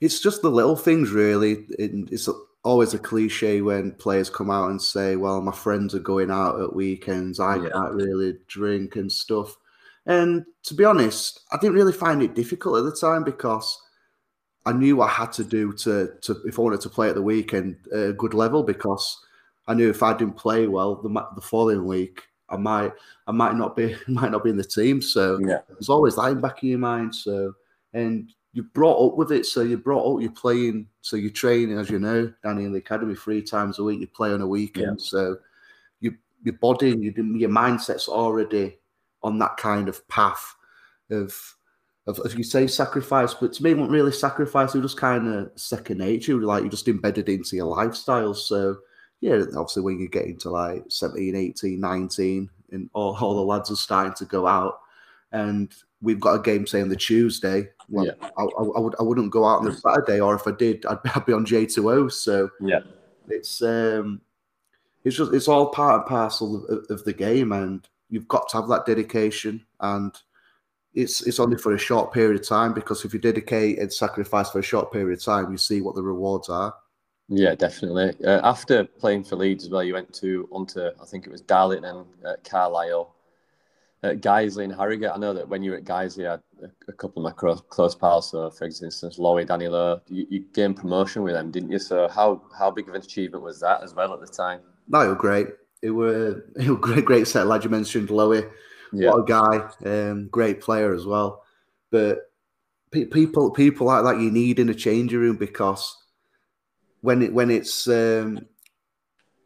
It's 0.00 0.20
just 0.20 0.42
the 0.42 0.50
little 0.50 0.76
things, 0.76 1.10
really. 1.10 1.66
It's 1.78 2.28
always 2.64 2.94
a 2.94 2.98
cliche 2.98 3.60
when 3.62 3.92
players 3.92 4.30
come 4.30 4.50
out 4.50 4.70
and 4.70 4.80
say, 4.80 5.16
"Well, 5.16 5.40
my 5.40 5.52
friends 5.52 5.94
are 5.94 6.00
going 6.00 6.30
out 6.30 6.60
at 6.60 6.74
weekends. 6.74 7.40
I 7.40 7.56
yeah. 7.56 7.70
can't 7.70 7.94
really 7.94 8.38
drink 8.46 8.96
and 8.96 9.10
stuff." 9.10 9.56
And 10.06 10.46
to 10.64 10.74
be 10.74 10.84
honest, 10.84 11.40
I 11.52 11.58
didn't 11.58 11.76
really 11.76 11.92
find 11.92 12.22
it 12.22 12.34
difficult 12.34 12.78
at 12.78 12.84
the 12.84 12.96
time 12.96 13.24
because 13.24 13.80
I 14.64 14.72
knew 14.72 15.02
I 15.02 15.08
had 15.08 15.32
to 15.32 15.44
do 15.44 15.72
to 15.74 16.12
to 16.22 16.42
if 16.46 16.58
I 16.58 16.62
wanted 16.62 16.80
to 16.82 16.90
play 16.90 17.08
at 17.08 17.14
the 17.14 17.22
weekend 17.22 17.76
a 17.92 18.12
good 18.12 18.34
level 18.34 18.62
because 18.62 19.18
I 19.66 19.74
knew 19.74 19.88
if 19.90 20.02
I 20.02 20.16
didn't 20.16 20.36
play 20.36 20.66
well 20.66 20.96
the 20.96 21.08
the 21.34 21.40
following 21.40 21.86
week 21.86 22.22
I 22.50 22.56
might 22.56 22.92
I 23.26 23.32
might 23.32 23.54
not 23.54 23.76
be 23.76 23.96
might 24.08 24.30
not 24.30 24.44
be 24.44 24.50
in 24.50 24.56
the 24.56 24.64
team. 24.64 25.00
So 25.02 25.38
yeah. 25.40 25.60
there's 25.68 25.88
always 25.88 26.16
that 26.16 26.32
in 26.32 26.40
back 26.40 26.58
of 26.58 26.64
your 26.64 26.78
mind. 26.78 27.14
So 27.14 27.54
and 27.92 28.32
you 28.58 28.64
brought 28.64 29.12
up 29.12 29.16
with 29.16 29.30
it. 29.30 29.46
So 29.46 29.60
you 29.60 29.78
brought 29.78 30.16
up 30.16 30.20
you're 30.20 30.32
playing. 30.32 30.88
So 31.00 31.14
you're 31.14 31.30
training, 31.30 31.78
as 31.78 31.90
you 31.90 32.00
know, 32.00 32.32
Danny 32.42 32.64
in 32.64 32.72
the 32.72 32.80
academy 32.80 33.14
three 33.14 33.40
times 33.40 33.78
a 33.78 33.84
week. 33.84 34.00
You 34.00 34.08
play 34.08 34.32
on 34.32 34.40
a 34.40 34.48
weekend. 34.48 34.98
Yeah. 34.98 35.06
So 35.06 35.36
you 36.00 36.16
your 36.42 36.54
body 36.54 36.90
and 36.90 37.04
your, 37.04 37.14
your 37.36 37.50
mindset's 37.50 38.08
already 38.08 38.80
on 39.22 39.38
that 39.38 39.58
kind 39.58 39.88
of 39.88 40.06
path 40.08 40.56
of 41.08 41.54
of, 42.08 42.20
if 42.24 42.36
you 42.36 42.42
say 42.42 42.66
sacrifice, 42.66 43.32
but 43.32 43.52
to 43.52 43.62
me, 43.62 43.70
it 43.70 43.74
wasn't 43.74 43.92
really 43.92 44.10
sacrifice. 44.10 44.74
It 44.74 44.80
was 44.80 44.90
just 44.90 45.00
kind 45.00 45.32
of 45.32 45.52
second 45.54 45.98
nature. 45.98 46.34
Like 46.34 46.62
you're 46.62 46.70
just 46.70 46.88
embedded 46.88 47.28
into 47.28 47.54
your 47.54 47.66
lifestyle. 47.66 48.34
So, 48.34 48.78
yeah, 49.20 49.40
obviously, 49.54 49.82
when 49.82 50.00
you 50.00 50.08
get 50.08 50.24
into 50.24 50.50
like 50.50 50.82
17, 50.88 51.36
18, 51.36 51.78
19, 51.78 52.50
and 52.72 52.90
all, 52.92 53.16
all 53.20 53.36
the 53.36 53.42
lads 53.42 53.70
are 53.70 53.76
starting 53.76 54.14
to 54.14 54.24
go 54.24 54.48
out, 54.48 54.80
and 55.30 55.72
we've 56.00 56.18
got 56.18 56.40
a 56.40 56.42
game, 56.42 56.66
say, 56.66 56.82
on 56.82 56.88
the 56.88 56.96
Tuesday, 56.96 57.68
well, 57.88 58.06
yeah. 58.06 58.12
I, 58.36 58.42
I, 58.42 58.62
I, 58.76 58.80
would, 58.80 58.94
I 58.98 59.02
wouldn't 59.02 59.32
go 59.32 59.44
out 59.44 59.60
on 59.60 59.64
the 59.64 59.72
Saturday, 59.74 60.20
or 60.20 60.34
if 60.34 60.46
I 60.46 60.52
did, 60.52 60.84
I'd, 60.86 60.98
I'd 61.14 61.26
be 61.26 61.32
on 61.32 61.46
J2O. 61.46 62.12
So, 62.12 62.50
yeah, 62.60 62.80
it's, 63.28 63.62
um, 63.62 64.20
it's 65.04 65.16
just, 65.16 65.32
it's 65.32 65.48
all 65.48 65.70
part 65.70 66.00
and 66.00 66.06
parcel 66.06 66.66
of, 66.66 66.86
of 66.90 67.04
the 67.04 67.12
game, 67.12 67.52
and 67.52 67.86
you've 68.10 68.28
got 68.28 68.48
to 68.48 68.58
have 68.58 68.68
that 68.68 68.86
dedication 68.86 69.64
and 69.80 70.18
it's 70.94 71.26
it's 71.26 71.38
only 71.38 71.56
for 71.56 71.74
a 71.74 71.78
short 71.78 72.12
period 72.12 72.40
of 72.40 72.46
time 72.46 72.72
because 72.72 73.04
if 73.04 73.12
you 73.12 73.20
dedicate 73.20 73.78
and 73.78 73.92
sacrifice 73.92 74.50
for 74.50 74.58
a 74.58 74.62
short 74.62 74.92
period 74.92 75.18
of 75.18 75.24
time, 75.24 75.50
you 75.50 75.58
see 75.58 75.80
what 75.80 75.94
the 75.94 76.02
rewards 76.02 76.48
are. 76.48 76.74
Yeah, 77.28 77.54
definitely. 77.54 78.14
Uh, 78.24 78.40
after 78.42 78.84
playing 78.84 79.24
for 79.24 79.36
Leeds 79.36 79.64
as 79.64 79.70
well, 79.70 79.84
you 79.84 79.92
went 79.92 80.12
to 80.14 80.48
onto 80.50 80.80
I 80.80 81.04
think 81.06 81.26
it 81.26 81.30
was 81.30 81.42
Darlington 81.42 81.84
and 81.98 82.26
uh, 82.26 82.36
Carlisle, 82.42 83.14
uh, 84.02 84.10
Guiseley 84.10 84.64
and 84.64 84.74
Harrogate. 84.74 85.10
I 85.12 85.18
know 85.18 85.34
that 85.34 85.48
when 85.48 85.62
you 85.62 85.72
were 85.72 85.78
at 85.78 85.84
Guiseley, 85.84 86.26
I 86.26 86.32
had 86.32 86.42
a, 86.88 86.92
couple 86.92 87.24
of 87.24 87.30
my 87.30 87.36
close, 87.36 87.60
close 87.68 87.94
pals. 87.94 88.30
So, 88.30 88.50
for 88.50 88.64
instance, 88.64 89.18
Lowy, 89.18 89.46
Danny 89.46 89.68
Lowe, 89.68 90.00
you, 90.08 90.26
you 90.30 90.44
gained 90.52 90.76
promotion 90.76 91.22
with 91.22 91.34
them, 91.34 91.50
didn't 91.50 91.70
you? 91.70 91.78
So, 91.78 92.08
how 92.08 92.42
how 92.56 92.70
big 92.70 92.88
of 92.88 92.94
an 92.94 93.02
achievement 93.02 93.42
was 93.42 93.60
that 93.60 93.82
as 93.82 93.94
well 93.94 94.12
at 94.14 94.20
the 94.20 94.26
time? 94.26 94.60
No, 94.88 95.00
it 95.00 95.08
was 95.08 95.18
great. 95.18 95.48
It 95.82 95.90
was 95.90 96.36
it 96.56 96.68
was 96.68 96.78
great, 96.80 97.04
great 97.04 97.28
set. 97.28 97.42
of 97.42 97.48
lads. 97.48 97.64
you 97.64 97.70
mentioned, 97.70 98.08
Lowy 98.08 98.48
yeah. 98.92 99.10
What 99.10 99.20
a 99.20 99.24
guy, 99.24 99.70
um, 99.84 100.28
great 100.28 100.60
player 100.60 100.94
as 100.94 101.06
well. 101.06 101.44
But 101.90 102.18
pe- 102.92 103.06
people, 103.06 103.50
people 103.50 103.86
like 103.86 104.04
that 104.04 104.20
you 104.20 104.30
need 104.30 104.58
in 104.58 104.68
a 104.68 104.74
changing 104.74 105.18
room 105.18 105.36
because 105.36 105.96
when 107.00 107.22
it 107.22 107.32
when 107.32 107.50
it's 107.50 107.86
um, 107.88 108.40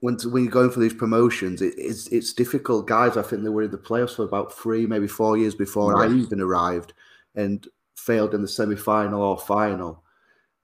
when 0.03 0.17
to, 0.17 0.29
when 0.29 0.43
you're 0.43 0.51
going 0.51 0.71
for 0.71 0.81
these 0.81 0.93
promotions, 0.93 1.63
it, 1.63 1.75
it's 1.79 2.09
it's 2.09 2.33
difficult. 2.33 2.89
Guys, 2.89 3.17
I 3.17 3.23
think 3.23 3.45
they 3.45 3.49
were 3.49 3.63
in 3.63 3.71
the 3.71 3.79
playoffs 3.79 4.17
for 4.17 4.25
about 4.25 4.53
three, 4.53 4.85
maybe 4.85 5.07
four 5.07 5.39
years 5.39 5.55
before 5.55 5.93
right. 5.93 6.11
I 6.11 6.15
even 6.15 6.41
arrived, 6.41 6.93
and 7.37 7.65
failed 7.95 8.35
in 8.35 8.43
the 8.43 8.49
semi 8.49 8.75
final 8.75 9.23
or 9.23 9.39
final. 9.39 10.03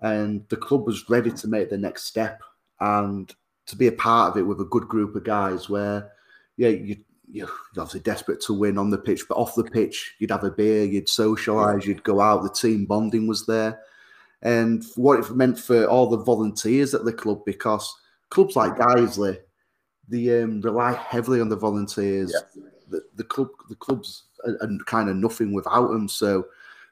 And 0.00 0.44
the 0.48 0.56
club 0.56 0.86
was 0.86 1.08
ready 1.08 1.30
to 1.30 1.46
make 1.46 1.70
the 1.70 1.78
next 1.78 2.04
step 2.04 2.42
and 2.80 3.32
to 3.66 3.76
be 3.76 3.86
a 3.86 3.92
part 3.92 4.32
of 4.32 4.38
it 4.38 4.42
with 4.42 4.60
a 4.60 4.64
good 4.64 4.88
group 4.88 5.14
of 5.14 5.22
guys. 5.22 5.70
Where, 5.70 6.10
yeah, 6.56 6.70
you 6.70 6.96
you're 7.30 7.48
obviously 7.76 8.00
desperate 8.00 8.40
to 8.40 8.54
win 8.54 8.76
on 8.76 8.90
the 8.90 8.98
pitch, 8.98 9.22
but 9.28 9.36
off 9.38 9.54
the 9.54 9.62
pitch, 9.62 10.16
you'd 10.18 10.32
have 10.32 10.42
a 10.42 10.50
beer, 10.50 10.82
you'd 10.82 11.06
socialise, 11.06 11.84
you'd 11.84 12.02
go 12.02 12.20
out. 12.20 12.42
The 12.42 12.50
team 12.50 12.86
bonding 12.86 13.28
was 13.28 13.46
there, 13.46 13.78
and 14.42 14.84
what 14.96 15.20
it 15.20 15.36
meant 15.36 15.60
for 15.60 15.84
all 15.84 16.08
the 16.08 16.16
volunteers 16.16 16.92
at 16.92 17.04
the 17.04 17.12
club 17.12 17.44
because 17.46 17.94
clubs 18.30 18.56
like 18.56 18.76
Guiseley, 18.76 19.38
they 20.08 20.42
um, 20.42 20.60
rely 20.60 20.92
heavily 20.92 21.40
on 21.40 21.48
the 21.48 21.56
volunteers. 21.56 22.32
Yeah. 22.34 22.62
The, 22.88 23.02
the 23.16 23.24
club, 23.24 23.48
the 23.68 23.76
clubs 23.76 24.24
are, 24.44 24.56
are 24.62 24.78
kind 24.86 25.10
of 25.10 25.16
nothing 25.16 25.52
without 25.52 25.88
them. 25.88 26.08
So 26.08 26.46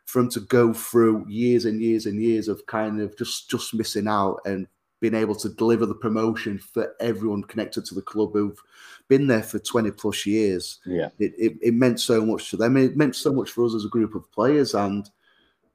for 0.04 0.20
them 0.20 0.30
to 0.30 0.40
go 0.40 0.72
through 0.72 1.26
years 1.28 1.64
and 1.64 1.80
years 1.80 2.06
and 2.06 2.20
years 2.20 2.48
of 2.48 2.64
kind 2.66 3.00
of 3.00 3.16
just 3.16 3.50
just 3.50 3.74
missing 3.74 4.06
out 4.06 4.40
and 4.44 4.66
being 5.00 5.14
able 5.14 5.34
to 5.34 5.50
deliver 5.50 5.84
the 5.84 5.94
promotion 5.94 6.58
for 6.58 6.94
everyone 7.00 7.43
connected 7.44 7.84
to 7.84 7.94
the 7.94 8.02
club 8.02 8.31
who've 8.32 8.60
been 9.08 9.26
there 9.26 9.43
for 9.43 9.58
20 9.58 9.90
plus 9.90 10.24
years. 10.24 10.78
Yeah. 10.86 11.10
It, 11.19 11.34
it, 11.36 11.52
it 11.60 11.74
meant 11.74 12.00
so 12.00 12.24
much 12.24 12.50
to 12.50 12.56
them. 12.56 12.76
It 12.76 12.96
meant 12.96 13.14
so 13.14 13.32
much 13.32 13.50
for 13.50 13.66
us 13.66 13.74
as 13.74 13.84
a 13.84 13.90
group 13.90 14.14
of 14.14 14.31
players. 14.32 14.74
And 14.74 15.08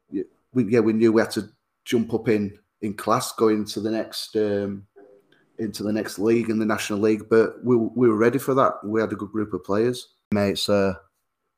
we, 0.09 0.65
yeah, 0.65 0.79
we 0.79 0.93
knew 0.93 1.13
we 1.13 1.21
had 1.21 1.31
to 1.31 1.49
jump 1.85 2.13
up 2.13 2.29
in, 2.29 2.57
in 2.81 2.95
class 2.95 3.31
going 3.33 3.65
to 3.65 3.79
the 3.79 3.91
next, 3.91 4.35
um, 4.35 4.87
into 5.61 5.83
the 5.83 5.93
next 5.93 6.19
league 6.19 6.49
in 6.49 6.59
the 6.59 6.65
National 6.65 6.99
League. 6.99 7.29
But 7.29 7.63
we, 7.63 7.75
we 7.75 8.09
were 8.09 8.17
ready 8.17 8.39
for 8.39 8.53
that. 8.55 8.73
We 8.83 8.99
had 8.99 9.13
a 9.13 9.15
good 9.15 9.31
group 9.31 9.53
of 9.53 9.63
players. 9.63 10.15
Mate, 10.33 10.57
so, 10.57 10.95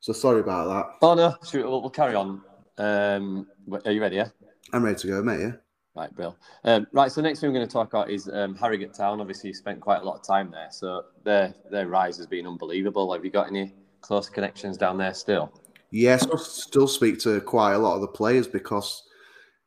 so 0.00 0.12
sorry 0.12 0.40
about 0.40 0.68
that. 0.68 0.98
Oh, 1.02 1.14
no, 1.14 1.34
we'll, 1.52 1.80
we'll 1.80 1.90
carry 1.90 2.14
on. 2.14 2.42
Um, 2.78 3.46
are 3.84 3.92
you 3.92 4.00
ready? 4.00 4.16
Yeah. 4.16 4.28
I'm 4.72 4.84
ready 4.84 4.98
to 4.98 5.06
go, 5.06 5.22
mate. 5.22 5.40
Yeah. 5.40 5.52
Right, 5.96 6.14
Bill. 6.16 6.36
Um, 6.64 6.88
right, 6.92 7.10
so 7.10 7.20
next 7.20 7.40
thing 7.40 7.50
we're 7.50 7.56
going 7.56 7.68
to 7.68 7.72
talk 7.72 7.88
about 7.88 8.10
is 8.10 8.28
um, 8.32 8.56
Harrogate 8.56 8.94
Town. 8.94 9.20
Obviously, 9.20 9.48
you 9.48 9.54
spent 9.54 9.80
quite 9.80 10.02
a 10.02 10.04
lot 10.04 10.16
of 10.16 10.26
time 10.26 10.50
there, 10.50 10.66
so 10.72 11.04
their 11.22 11.54
their 11.70 11.86
rise 11.86 12.16
has 12.16 12.26
been 12.26 12.48
unbelievable. 12.48 13.12
Have 13.12 13.24
you 13.24 13.30
got 13.30 13.46
any 13.46 13.74
close 14.00 14.28
connections 14.28 14.76
down 14.76 14.98
there 14.98 15.14
still? 15.14 15.52
Yes, 15.92 16.26
I 16.26 16.36
still 16.38 16.88
speak 16.88 17.20
to 17.20 17.40
quite 17.42 17.74
a 17.74 17.78
lot 17.78 17.94
of 17.94 18.00
the 18.00 18.08
players 18.08 18.48
because 18.48 19.04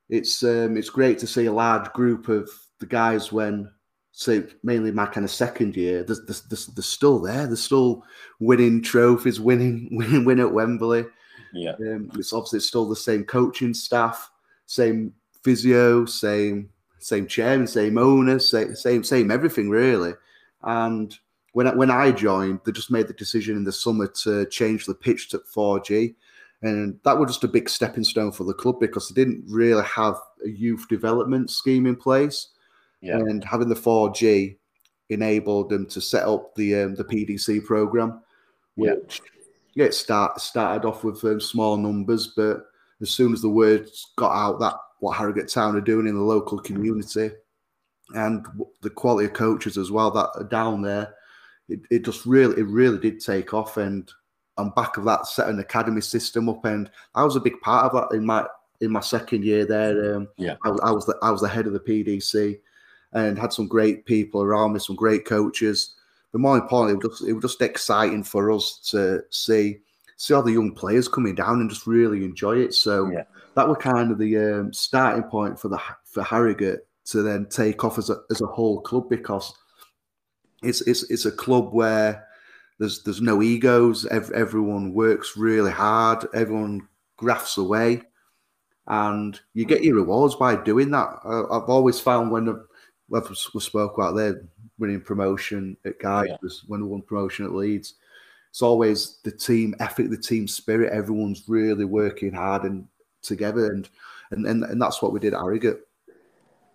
it's 0.09 0.43
um, 0.43 0.75
it's 0.75 0.89
great 0.89 1.17
to 1.19 1.27
see 1.27 1.45
a 1.45 1.53
large 1.53 1.93
group 1.93 2.27
of 2.27 2.49
the 2.81 2.85
guys 2.85 3.31
when 3.31 3.71
say 4.17 4.43
mainly 4.63 4.91
my 4.91 5.05
kind 5.05 5.23
of 5.23 5.29
second 5.29 5.77
year. 5.77 6.03
They're, 6.03 6.17
they're, 6.25 6.57
they're 6.75 6.83
still 6.83 7.19
there. 7.19 7.45
They're 7.45 7.55
still 7.55 8.03
winning 8.39 8.81
trophies, 8.81 9.39
winning 9.39 9.89
winning 9.91 10.25
win 10.25 10.39
at 10.39 10.51
Wembley. 10.51 11.05
Yeah, 11.53 11.73
um, 11.73 12.11
it's 12.15 12.33
obviously 12.33 12.59
still 12.61 12.89
the 12.89 12.95
same 12.95 13.23
coaching 13.23 13.73
staff, 13.73 14.31
same 14.65 15.13
physio, 15.43 16.05
same 16.05 16.69
same 16.99 17.27
chairman, 17.27 17.67
same 17.67 17.97
owner, 17.99 18.39
same 18.39 18.75
same 18.75 19.03
same 19.03 19.29
everything 19.29 19.69
really. 19.69 20.13
And 20.63 21.15
when 21.53 21.67
I, 21.67 21.75
when 21.75 21.91
I 21.91 22.11
joined, 22.11 22.61
they 22.65 22.71
just 22.71 22.91
made 22.91 23.07
the 23.07 23.13
decision 23.13 23.55
in 23.55 23.63
the 23.63 23.71
summer 23.71 24.07
to 24.23 24.47
change 24.47 24.85
the 24.85 24.95
pitch 24.95 25.29
to 25.29 25.39
4G, 25.39 26.15
and 26.63 26.99
that 27.03 27.17
was 27.17 27.29
just 27.29 27.43
a 27.43 27.47
big 27.47 27.69
stepping 27.69 28.03
stone 28.03 28.31
for 28.31 28.45
the 28.45 28.53
club 28.53 28.79
because 28.79 29.09
they 29.09 29.23
didn't 29.23 29.45
really 29.47 29.85
have 29.85 30.15
a 30.43 30.49
youth 30.49 30.87
development 30.89 31.51
scheme 31.51 31.85
in 31.85 31.95
place. 31.95 32.47
Yeah. 33.01 33.17
And 33.17 33.43
having 33.43 33.69
the 33.69 33.75
4G 33.75 34.57
enabled 35.09 35.69
them 35.69 35.85
to 35.87 36.01
set 36.01 36.27
up 36.27 36.53
the 36.55 36.75
um, 36.75 36.95
the 36.95 37.03
PDC 37.03 37.63
program, 37.65 38.21
which 38.75 39.21
yeah, 39.75 39.83
yeah 39.83 39.85
it 39.85 39.93
start, 39.93 40.41
started 40.41 40.87
off 40.87 41.03
with 41.03 41.23
um, 41.23 41.39
small 41.39 41.77
numbers, 41.77 42.33
but 42.35 42.63
as 43.01 43.11
soon 43.11 43.33
as 43.33 43.41
the 43.41 43.49
word 43.49 43.87
got 44.15 44.31
out 44.31 44.59
that 44.59 44.75
what 44.99 45.15
Harrogate 45.15 45.47
Town 45.47 45.75
are 45.75 45.81
doing 45.81 46.07
in 46.07 46.15
the 46.15 46.21
local 46.21 46.57
community 46.59 47.29
and 48.13 48.45
the 48.81 48.89
quality 48.89 49.27
of 49.27 49.33
coaches 49.33 49.77
as 49.77 49.91
well 49.91 50.11
that 50.11 50.29
are 50.35 50.43
down 50.43 50.81
there. 50.81 51.13
It, 51.69 51.81
it 51.91 52.05
just 52.05 52.25
really, 52.25 52.59
it 52.59 52.65
really 52.67 52.97
did 52.97 53.19
take 53.19 53.53
off. 53.53 53.77
And 53.77 54.09
on 54.57 54.71
back 54.71 54.97
of 54.97 55.03
that, 55.05 55.27
set 55.27 55.49
an 55.49 55.59
academy 55.59 56.01
system 56.01 56.49
up, 56.49 56.65
and 56.65 56.89
I 57.13 57.23
was 57.23 57.35
a 57.35 57.41
big 57.41 57.59
part 57.61 57.85
of 57.85 57.93
that 58.09 58.15
in 58.15 58.25
my 58.25 58.45
in 58.79 58.91
my 58.91 59.01
second 59.01 59.43
year 59.43 59.65
there. 59.65 60.15
Um, 60.15 60.27
yeah, 60.37 60.55
I, 60.63 60.69
I, 60.69 60.91
was 60.91 61.05
the, 61.05 61.17
I 61.21 61.31
was 61.31 61.41
the 61.41 61.47
head 61.47 61.67
of 61.67 61.73
the 61.73 61.79
PDC, 61.79 62.59
and 63.13 63.37
had 63.37 63.53
some 63.53 63.67
great 63.67 64.05
people 64.05 64.41
around 64.41 64.73
me, 64.73 64.79
some 64.79 64.95
great 64.95 65.25
coaches. 65.25 65.95
But 66.31 66.41
more 66.41 66.57
importantly, 66.57 66.93
it 66.93 67.09
was 67.09 67.19
just, 67.19 67.29
it 67.29 67.33
was 67.33 67.43
just 67.43 67.61
exciting 67.61 68.23
for 68.23 68.51
us 68.51 68.79
to 68.91 69.21
see 69.29 69.79
see 70.17 70.33
all 70.33 70.41
the 70.41 70.51
young 70.51 70.73
players 70.73 71.07
coming 71.07 71.35
down 71.35 71.61
and 71.61 71.69
just 71.69 71.85
really 71.87 72.25
enjoy 72.25 72.57
it. 72.57 72.73
So 72.73 73.09
yeah. 73.11 73.23
that 73.55 73.67
was 73.67 73.77
kind 73.77 74.11
of 74.11 74.17
the 74.17 74.37
um, 74.37 74.73
starting 74.73 75.23
point 75.23 75.59
for 75.59 75.69
the 75.69 75.79
for 76.05 76.23
Harrogate 76.23 76.87
to 77.05 77.21
then 77.21 77.47
take 77.49 77.83
off 77.83 77.97
as 77.97 78.09
a 78.09 78.17
as 78.29 78.41
a 78.41 78.47
whole 78.47 78.81
club 78.81 79.09
because 79.09 79.53
it's 80.63 80.81
it's 80.81 81.09
it's 81.09 81.25
a 81.25 81.31
club 81.31 81.71
where 81.71 82.25
there's 82.79 83.03
there's 83.03 83.21
no 83.21 83.41
egos. 83.41 84.05
everyone 84.05 84.93
works 84.93 85.37
really 85.37 85.71
hard. 85.71 86.25
Everyone 86.33 86.87
grafts 87.15 87.57
away, 87.57 88.01
and 88.87 89.39
you 89.53 89.65
get 89.65 89.83
your 89.83 89.95
rewards 89.95 90.35
by 90.35 90.55
doing 90.55 90.91
that. 90.91 91.09
I, 91.23 91.55
have 91.59 91.69
always 91.69 91.99
found 91.99 92.31
when 92.31 92.49
I've, 92.49 92.65
we 93.09 93.59
spoke 93.59 93.97
about 93.97 94.15
there 94.15 94.41
winning 94.77 95.01
promotion 95.01 95.77
at 95.85 95.99
Guys, 95.99 96.27
yeah. 96.29 96.49
when 96.67 96.81
we 96.81 96.87
won 96.87 97.01
promotion 97.01 97.45
at 97.45 97.53
Leeds. 97.53 97.95
It's 98.49 98.61
always 98.61 99.19
the 99.23 99.31
team 99.31 99.75
effort, 99.79 100.09
the 100.09 100.17
team 100.17 100.47
spirit. 100.47 100.91
Everyone's 100.91 101.43
really 101.47 101.85
working 101.85 102.33
hard 102.33 102.63
and 102.63 102.87
together, 103.21 103.71
and 103.71 103.89
and 104.31 104.45
and, 104.45 104.63
and 104.63 104.81
that's 104.81 105.01
what 105.01 105.13
we 105.13 105.19
did 105.19 105.33
at 105.33 105.39
Harrogate. 105.39 105.81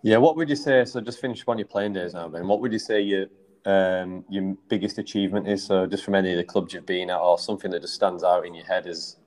Yeah, 0.01 0.17
what 0.17 0.35
would 0.35 0.49
you 0.49 0.55
say? 0.55 0.85
So, 0.85 1.01
just 1.01 1.19
finish 1.19 1.41
up 1.41 1.49
on 1.49 1.57
your 1.57 1.67
playing 1.67 1.93
days 1.93 2.13
now, 2.13 2.27
Ben. 2.27 2.47
What 2.47 2.61
would 2.61 2.73
you 2.73 2.79
say 2.79 3.01
your 3.01 3.27
um, 3.65 4.23
your 4.29 4.55
biggest 4.69 4.97
achievement 4.97 5.47
is? 5.47 5.65
So, 5.65 5.85
just 5.85 6.03
from 6.03 6.15
any 6.15 6.31
of 6.31 6.37
the 6.37 6.43
clubs 6.43 6.73
you've 6.73 6.85
been 6.85 7.09
at, 7.09 7.19
or 7.19 7.39
something 7.39 7.71
that 7.71 7.81
just 7.81 7.95
stands 7.95 8.23
out 8.23 8.45
in 8.45 8.53
your 8.53 8.65
head 8.65 8.85
as 8.85 9.17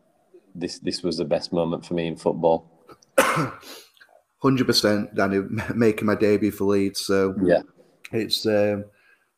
this 0.55 0.79
this 0.79 1.03
was 1.03 1.17
the 1.17 1.25
best 1.25 1.53
moment 1.53 1.85
for 1.85 1.95
me 1.95 2.07
in 2.07 2.17
football. 2.17 2.71
Hundred 4.39 4.67
percent, 4.67 5.15
Danny, 5.15 5.41
making 5.75 6.07
my 6.07 6.15
debut 6.15 6.51
for 6.51 6.65
Leeds. 6.65 7.01
So 7.01 7.35
yeah, 7.43 7.63
it's 8.13 8.47
um, 8.47 8.85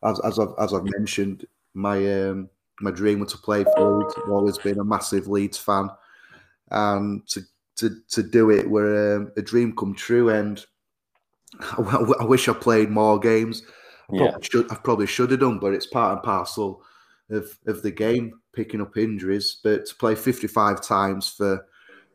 as 0.02 0.20
as 0.20 0.38
I've 0.38 0.54
as 0.58 0.74
I've 0.74 0.84
mentioned, 0.84 1.46
my 1.74 1.96
um, 2.20 2.48
my 2.80 2.90
dream 2.90 3.20
was 3.20 3.32
to 3.32 3.38
play 3.38 3.64
for 3.64 3.98
Leeds. 3.98 4.14
I've 4.16 4.30
always 4.30 4.58
been 4.58 4.80
a 4.80 4.84
massive 4.84 5.28
Leeds 5.28 5.58
fan, 5.58 5.88
and 6.70 7.26
to 7.28 7.42
to 7.76 7.96
to 8.10 8.22
do 8.22 8.50
it 8.50 8.68
were 8.68 9.16
um, 9.16 9.32
a 9.36 9.42
dream 9.42 9.74
come 9.76 9.94
true. 9.94 10.30
And 10.30 10.64
I, 11.60 12.14
I 12.20 12.24
wish 12.24 12.48
I 12.48 12.52
played 12.52 12.90
more 12.90 13.18
games. 13.18 13.62
I 14.10 14.16
yeah. 14.16 14.30
probably 14.30 14.48
should 14.50 14.72
I 14.72 14.74
probably 14.76 15.06
should 15.06 15.30
have 15.30 15.40
done, 15.40 15.58
but 15.58 15.74
it's 15.74 15.86
part 15.86 16.14
and 16.14 16.22
parcel 16.22 16.82
of 17.30 17.58
of 17.66 17.82
the 17.82 17.90
game, 17.90 18.40
picking 18.52 18.80
up 18.80 18.96
injuries. 18.96 19.58
But 19.62 19.86
to 19.86 19.94
play 19.94 20.14
fifty 20.14 20.46
five 20.46 20.82
times 20.82 21.28
for 21.28 21.64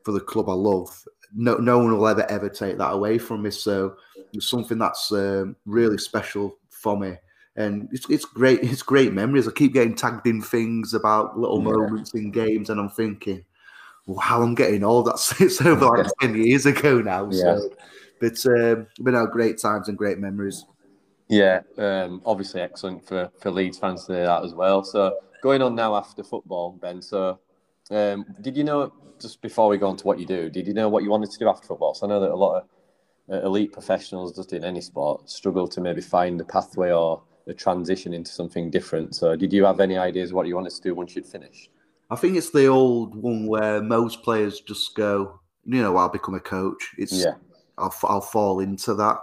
for 0.04 0.12
the 0.12 0.20
club 0.20 0.50
I 0.50 0.54
love, 0.54 0.90
no 1.36 1.56
no 1.56 1.80
one 1.80 1.98
will 1.98 2.08
ever 2.08 2.30
ever 2.30 2.50
take 2.50 2.78
that 2.78 2.94
away 2.94 3.18
from 3.18 3.44
me. 3.44 3.52
So 3.52 3.96
it's 4.34 4.50
something 4.50 4.78
that's 4.78 5.12
um, 5.12 5.56
really 5.66 5.98
special 5.98 6.58
for 6.70 6.98
me. 6.98 7.16
And 7.56 7.88
it's, 7.92 8.10
it's 8.10 8.26
great. 8.26 8.60
It's 8.64 8.82
great 8.82 9.14
memories. 9.14 9.48
I 9.48 9.52
keep 9.52 9.74
getting 9.74 9.96
tagged 9.96 10.28
in 10.28 10.42
things 10.42 10.94
about 10.94 11.38
little 11.38 11.60
yeah. 11.60 11.70
moments 11.70 12.14
in 12.14 12.32
games, 12.32 12.70
and 12.70 12.80
I'm 12.80 12.90
thinking, 12.90 13.46
"Wow, 14.08 14.42
I'm 14.42 14.56
getting 14.56 14.84
old." 14.84 15.06
That's 15.08 15.40
it's 15.40 15.62
over 15.62 15.86
like 15.86 16.08
ten 16.22 16.36
years 16.36 16.66
ago 16.66 17.02
now. 17.02 17.30
Yeah. 17.32 17.58
So 17.58 17.70
but 18.20 18.46
um, 18.46 18.88
been 19.04 19.16
out 19.16 19.32
great 19.32 19.60
times 19.60 19.90
and 19.90 19.98
great 19.98 20.18
memories. 20.18 20.66
Yeah, 21.28 21.62
um, 21.78 22.22
obviously 22.26 22.62
excellent 22.62 23.06
for, 23.06 23.30
for 23.40 23.52
Leeds 23.52 23.80
fans 23.80 24.06
to 24.06 24.14
hear 24.14 24.26
that 24.26 24.44
as 24.44 24.54
well. 24.54 24.84
So 24.84 25.18
going 25.42 25.62
on 25.62 25.76
now 25.76 25.96
after 25.96 26.24
football, 26.24 26.72
Ben. 26.72 27.02
So 27.02 27.40
um, 27.92 28.26
did 28.42 28.56
you 28.56 28.64
know 28.64 28.94
just 29.24 29.42
before 29.42 29.68
we 29.68 29.80
go 29.80 29.88
on 29.88 29.98
to 29.98 30.06
what 30.06 30.20
you 30.20 30.28
do? 30.28 30.50
Did 30.50 30.68
you 30.68 30.74
know 30.74 30.90
what 30.90 31.04
you 31.04 31.10
wanted 31.10 31.32
to 31.32 31.40
do 31.40 31.50
after 31.50 31.68
football? 31.68 31.96
So 31.96 32.06
I 32.06 32.10
know 32.10 32.20
that 32.20 32.30
a 32.30 32.36
lot 32.36 32.58
of 32.58 32.64
uh, 33.32 33.46
elite 33.46 33.74
professionals, 33.74 34.36
just 34.36 34.54
in 34.54 34.64
any 34.64 34.82
sport, 34.82 35.28
struggle 35.30 35.68
to 35.70 35.82
maybe 35.82 36.02
find 36.02 36.40
a 36.40 36.44
pathway 36.44 36.92
or 36.92 37.24
a 37.48 37.54
transition 37.54 38.14
into 38.14 38.32
something 38.32 38.70
different. 38.70 39.16
So 39.16 39.36
did 39.36 39.52
you 39.52 39.66
have 39.66 39.80
any 39.80 39.98
ideas 39.98 40.32
what 40.32 40.46
you 40.46 40.56
wanted 40.56 40.74
to 40.74 40.82
do 40.82 40.94
once 40.94 41.16
you'd 41.16 41.26
finished? 41.26 41.70
I 42.12 42.16
think 42.16 42.38
it's 42.38 42.52
the 42.52 42.68
old 42.68 43.16
one 43.16 43.48
where 43.48 43.82
most 43.82 44.22
players 44.24 44.60
just 44.60 44.96
go, 44.96 45.40
you 45.66 45.82
know, 45.82 45.98
I'll 45.98 46.10
become 46.10 46.36
a 46.36 46.40
coach. 46.40 46.92
It's 46.98 47.14
yeah. 47.14 47.36
I'll, 47.78 47.96
I'll 48.04 48.22
fall 48.22 48.60
into 48.60 48.94
that. 48.94 49.18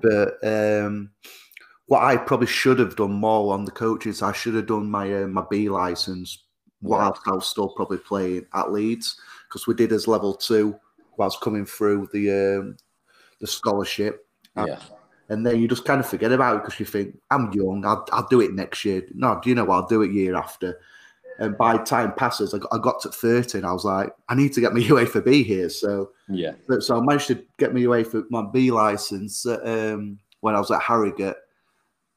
But 0.00 0.38
um, 0.42 1.10
what 1.86 2.02
I 2.02 2.16
probably 2.16 2.46
should 2.46 2.78
have 2.78 2.96
done 2.96 3.12
more 3.12 3.52
on 3.52 3.64
the 3.64 3.70
coaches, 3.70 4.22
I 4.22 4.32
should 4.32 4.54
have 4.54 4.66
done 4.66 4.90
my 4.90 5.24
uh, 5.24 5.26
my 5.26 5.44
B 5.50 5.68
license 5.68 6.44
whilst 6.82 7.22
I 7.26 7.32
was 7.32 7.46
still 7.46 7.68
probably 7.68 7.98
playing 7.98 8.46
at 8.54 8.72
Leeds 8.72 9.16
because 9.48 9.66
we 9.66 9.74
did 9.74 9.92
as 9.92 10.08
level 10.08 10.34
two 10.34 10.76
whilst 11.16 11.40
coming 11.40 11.64
through 11.64 12.08
the 12.12 12.58
um, 12.58 12.76
the 13.40 13.46
scholarship. 13.46 14.26
Yeah. 14.56 14.78
And 15.28 15.46
then 15.46 15.60
you 15.60 15.68
just 15.68 15.84
kind 15.84 16.00
of 16.00 16.06
forget 16.06 16.32
about 16.32 16.56
it 16.56 16.62
because 16.62 16.78
you 16.78 16.84
think, 16.84 17.18
I'm 17.30 17.52
young, 17.52 17.86
I'll, 17.86 18.06
I'll 18.12 18.26
do 18.26 18.40
it 18.40 18.52
next 18.52 18.84
year. 18.84 19.02
No, 19.14 19.40
do 19.42 19.48
you 19.48 19.54
know 19.54 19.64
what? 19.64 19.76
I'll 19.76 19.86
do 19.86 20.02
it 20.02 20.12
year 20.12 20.36
after. 20.36 20.78
And 21.38 21.56
by 21.56 21.78
time 21.78 22.12
passes, 22.12 22.52
I 22.52 22.58
got, 22.58 22.68
I 22.72 22.78
got 22.78 23.00
to 23.02 23.08
13. 23.08 23.64
I 23.64 23.72
was 23.72 23.84
like, 23.84 24.12
I 24.28 24.34
need 24.34 24.52
to 24.52 24.60
get 24.60 24.74
my 24.74 24.80
UEFA 24.80 25.24
B 25.24 25.42
here. 25.42 25.68
So 25.70 26.10
yeah. 26.28 26.52
So 26.80 26.98
I 26.98 27.00
managed 27.00 27.28
to 27.28 27.42
get 27.58 27.72
my 27.72 27.80
UEFA 27.80 28.24
my 28.30 28.44
B 28.52 28.70
license 28.70 29.46
um, 29.46 30.18
when 30.40 30.54
I 30.54 30.58
was 30.58 30.70
at 30.70 30.82
Harrogate, 30.82 31.36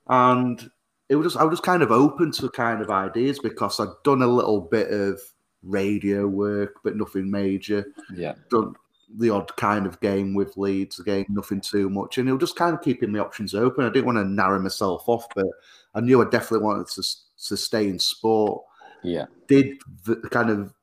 and 0.08 0.70
it 1.10 1.16
was 1.16 1.34
just 1.34 1.38
I 1.38 1.44
was 1.44 1.54
just 1.54 1.64
kind 1.64 1.84
of 1.84 1.92
open 1.92 2.32
to 2.34 2.50
kind 2.50 2.82
of 2.82 2.90
ideas 2.90 3.40
because 3.40 3.80
I'd 3.80 3.90
done 4.04 4.22
a 4.22 4.28
little 4.28 4.62
bit 4.62 4.92
of 4.92 5.20
radio 5.64 6.28
work, 6.28 6.76
but 6.84 6.96
nothing 6.96 7.30
major. 7.30 7.86
Yeah. 8.14 8.34
Done 8.50 8.74
the 9.18 9.30
odd 9.30 9.56
kind 9.56 9.86
of 9.86 10.00
game 10.02 10.34
with 10.34 10.58
Leeds, 10.58 11.00
again, 11.00 11.26
nothing 11.30 11.62
too 11.62 11.90
much. 11.90 12.18
And 12.18 12.28
it 12.28 12.34
was 12.34 12.42
just 12.42 12.56
kind 12.56 12.76
of 12.76 12.82
keeping 12.82 13.12
my 13.12 13.20
options 13.20 13.54
open. 13.54 13.86
I 13.86 13.90
didn't 13.90 14.06
want 14.06 14.18
to 14.18 14.26
narrow 14.26 14.60
myself 14.60 15.04
off, 15.08 15.28
but 15.36 15.46
I 15.94 16.02
knew 16.02 16.22
I 16.22 16.30
definitely 16.30 16.66
wanted 16.66 16.88
to, 16.88 17.04
to 17.50 17.58
stay 17.58 17.88
in 17.88 18.00
sport. 18.00 18.64
Yeah. 19.04 19.26
Did 19.48 19.78
the, 20.06 20.16
kind 20.32 20.50
of 20.50 20.74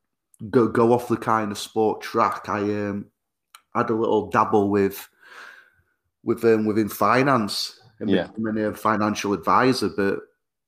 go 0.51 0.69
go 0.69 0.93
off 0.93 1.09
the 1.09 1.17
kind 1.17 1.53
of 1.53 1.59
sport 1.59 2.01
track. 2.01 2.49
I 2.49 2.61
um 2.61 3.07
had 3.75 3.91
a 3.91 3.95
little 3.95 4.29
dabble 4.31 4.71
with 4.71 5.09
with 6.25 6.45
um, 6.45 6.65
within 6.65 6.89
finance 6.89 7.81
and 8.03 8.11
yeah. 8.11 8.27
becoming 8.27 8.65
a 8.65 8.75
financial 8.75 9.33
advisor, 9.33 9.89
but 9.89 10.21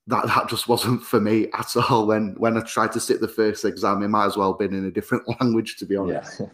that 0.06 0.26
that 0.26 0.48
just 0.48 0.68
wasn't 0.68 1.02
for 1.02 1.20
me 1.20 1.48
at 1.52 1.76
all. 1.76 2.06
When 2.06 2.34
when 2.38 2.56
I 2.56 2.60
tried 2.60 2.92
to 2.92 3.00
sit 3.00 3.20
the 3.20 3.28
first 3.28 3.64
exam, 3.64 4.02
it 4.02 4.08
might 4.08 4.26
as 4.26 4.36
well 4.36 4.52
have 4.52 4.58
been 4.58 4.74
in 4.74 4.86
a 4.86 4.90
different 4.90 5.28
language, 5.40 5.76
to 5.76 5.86
be 5.86 5.96
honest. 5.96 6.40
Yeah. 6.40 6.46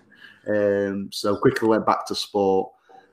um, 0.89 1.11
so 1.13 1.37
quickly 1.37 1.69
went 1.69 1.87
back 1.87 2.07
to 2.07 2.15
sport, 2.15 2.73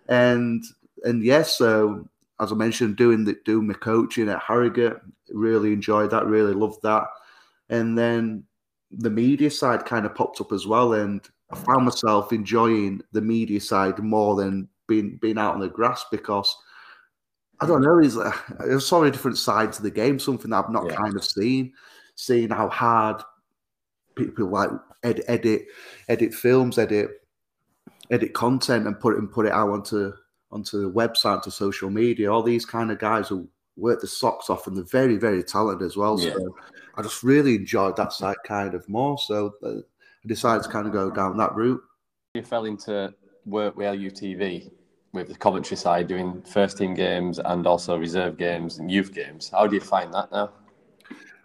and 0.09 0.63
and 1.03 1.24
yes, 1.24 1.57
yeah, 1.59 1.67
so 1.67 2.09
as 2.39 2.51
I 2.51 2.55
mentioned, 2.55 2.95
doing 2.95 3.24
the 3.24 3.38
doing 3.45 3.67
my 3.67 3.75
coaching 3.75 4.29
at 4.29 4.41
Harrogate, 4.41 4.97
really 5.29 5.74
enjoyed 5.74 6.09
that, 6.12 6.25
really 6.25 6.53
loved 6.53 6.81
that 6.83 7.07
and 7.69 7.97
then 7.97 8.43
the 8.91 9.09
media 9.09 9.51
side 9.51 9.86
kind 9.86 10.05
of 10.05 10.15
popped 10.15 10.39
up 10.41 10.51
as 10.51 10.65
well, 10.65 10.93
and 10.93 11.21
I 11.51 11.57
found 11.57 11.86
myself 11.86 12.31
enjoying 12.31 13.01
the 13.12 13.21
media 13.21 13.59
side 13.59 14.00
more 14.00 14.36
than 14.36 14.69
being 14.88 15.17
being 15.21 15.38
out 15.38 15.55
on 15.55 15.59
the 15.59 15.67
grass 15.67 16.05
because 16.12 16.55
I 17.59 17.65
don't 17.65 17.81
know, 17.81 17.99
there's, 17.99 18.17
uh, 18.17 18.31
there's 18.59 18.85
so 18.85 18.99
many 18.99 19.11
different 19.11 19.37
sides 19.37 19.77
of 19.77 19.83
the 19.83 19.91
game, 19.91 20.19
something 20.19 20.51
that 20.51 20.65
I've 20.65 20.71
not 20.71 20.89
yeah. 20.89 20.95
kind 20.95 21.15
of 21.15 21.23
seen, 21.23 21.73
seeing 22.15 22.49
how 22.49 22.69
hard 22.69 23.21
people 24.15 24.47
like 24.47 24.69
edit, 25.03 25.25
edit, 25.27 25.65
edit 26.09 26.33
films, 26.33 26.77
edit, 26.77 27.21
edit 28.11 28.33
content, 28.33 28.87
and 28.87 28.99
put 28.99 29.13
it 29.13 29.19
and 29.19 29.31
put 29.31 29.45
it 29.45 29.51
out 29.51 29.69
onto 29.69 30.13
onto 30.51 30.81
the 30.81 30.89
website, 30.89 31.41
to 31.43 31.51
social 31.51 31.89
media. 31.89 32.31
All 32.31 32.41
these 32.41 32.65
kind 32.65 32.89
of 32.89 32.99
guys 32.99 33.27
who 33.27 33.47
work 33.75 34.01
the 34.01 34.07
socks 34.07 34.49
off, 34.49 34.67
and 34.67 34.75
they're 34.77 34.83
very, 34.85 35.17
very 35.17 35.43
talented 35.43 35.85
as 35.85 35.97
well. 35.97 36.19
Yeah. 36.19 36.33
So 36.33 36.55
I 36.95 37.01
just 37.01 37.21
really 37.21 37.55
enjoyed 37.55 37.97
that 37.97 38.13
side 38.13 38.37
kind 38.45 38.73
of 38.73 38.87
more. 38.87 39.17
So 39.17 39.55
uh, 39.63 39.69
I 39.69 40.27
decided 40.27 40.63
to 40.63 40.69
kind 40.69 40.87
of 40.87 40.93
go 40.93 41.11
down 41.11 41.37
that 41.37 41.55
route. 41.55 41.81
You 42.33 42.43
fell 42.43 42.65
into 42.65 43.13
work 43.45 43.75
with 43.75 43.87
LUTV 43.87 44.71
with 45.13 45.27
the 45.27 45.35
commentary 45.35 45.77
side, 45.77 46.07
doing 46.07 46.41
first 46.41 46.77
team 46.77 46.93
games 46.93 47.39
and 47.39 47.65
also 47.65 47.97
reserve 47.97 48.37
games 48.37 48.79
and 48.79 48.91
youth 48.91 49.13
games. 49.13 49.49
How 49.49 49.67
do 49.67 49.75
you 49.75 49.81
find 49.81 50.13
that 50.13 50.31
now? 50.31 50.51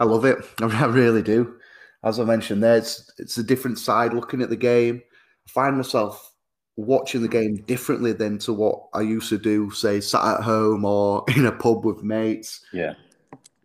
I 0.01 0.05
love 0.05 0.25
it. 0.25 0.39
I 0.61 0.87
really 0.87 1.23
do. 1.23 1.57
As 2.05 2.19
I 2.19 2.25
mentioned, 2.25 2.63
there 2.63 2.77
it's, 2.77 3.11
it's 3.19 3.39
a 3.39 3.43
different 3.43 3.79
side 3.79 4.13
looking 4.13 4.43
at 4.43 4.51
the 4.51 4.57
game. 4.57 5.03
I 5.47 5.51
find 5.51 5.77
myself 5.77 6.33
watching 6.77 7.23
the 7.23 7.29
game 7.29 7.57
differently 7.67 8.13
than 8.13 8.39
to 8.39 8.53
what 8.53 8.89
I 8.95 9.03
used 9.03 9.29
to 9.29 9.39
do, 9.39 9.71
say, 9.71 10.01
sat 10.01 10.25
at 10.25 10.43
home 10.43 10.85
or 10.85 11.25
in 11.37 11.47
a 11.47 11.53
pub 11.53 11.85
with 11.85 12.03
mates. 12.03 12.61
Yeah 12.73 12.95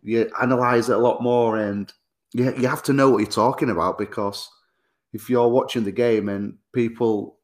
you 0.02 0.30
analyze 0.40 0.88
it 0.88 0.96
a 0.96 0.98
lot 0.98 1.22
more, 1.22 1.58
and 1.58 1.92
you 2.32 2.52
you 2.56 2.68
have 2.68 2.82
to 2.84 2.92
know 2.92 3.10
what 3.10 3.18
you're 3.18 3.30
talking 3.30 3.70
about 3.70 3.98
because 3.98 4.48
if 5.12 5.28
you're 5.28 5.48
watching 5.48 5.84
the 5.84 5.92
game 5.92 6.28
and 6.28 6.56
people 6.72 7.37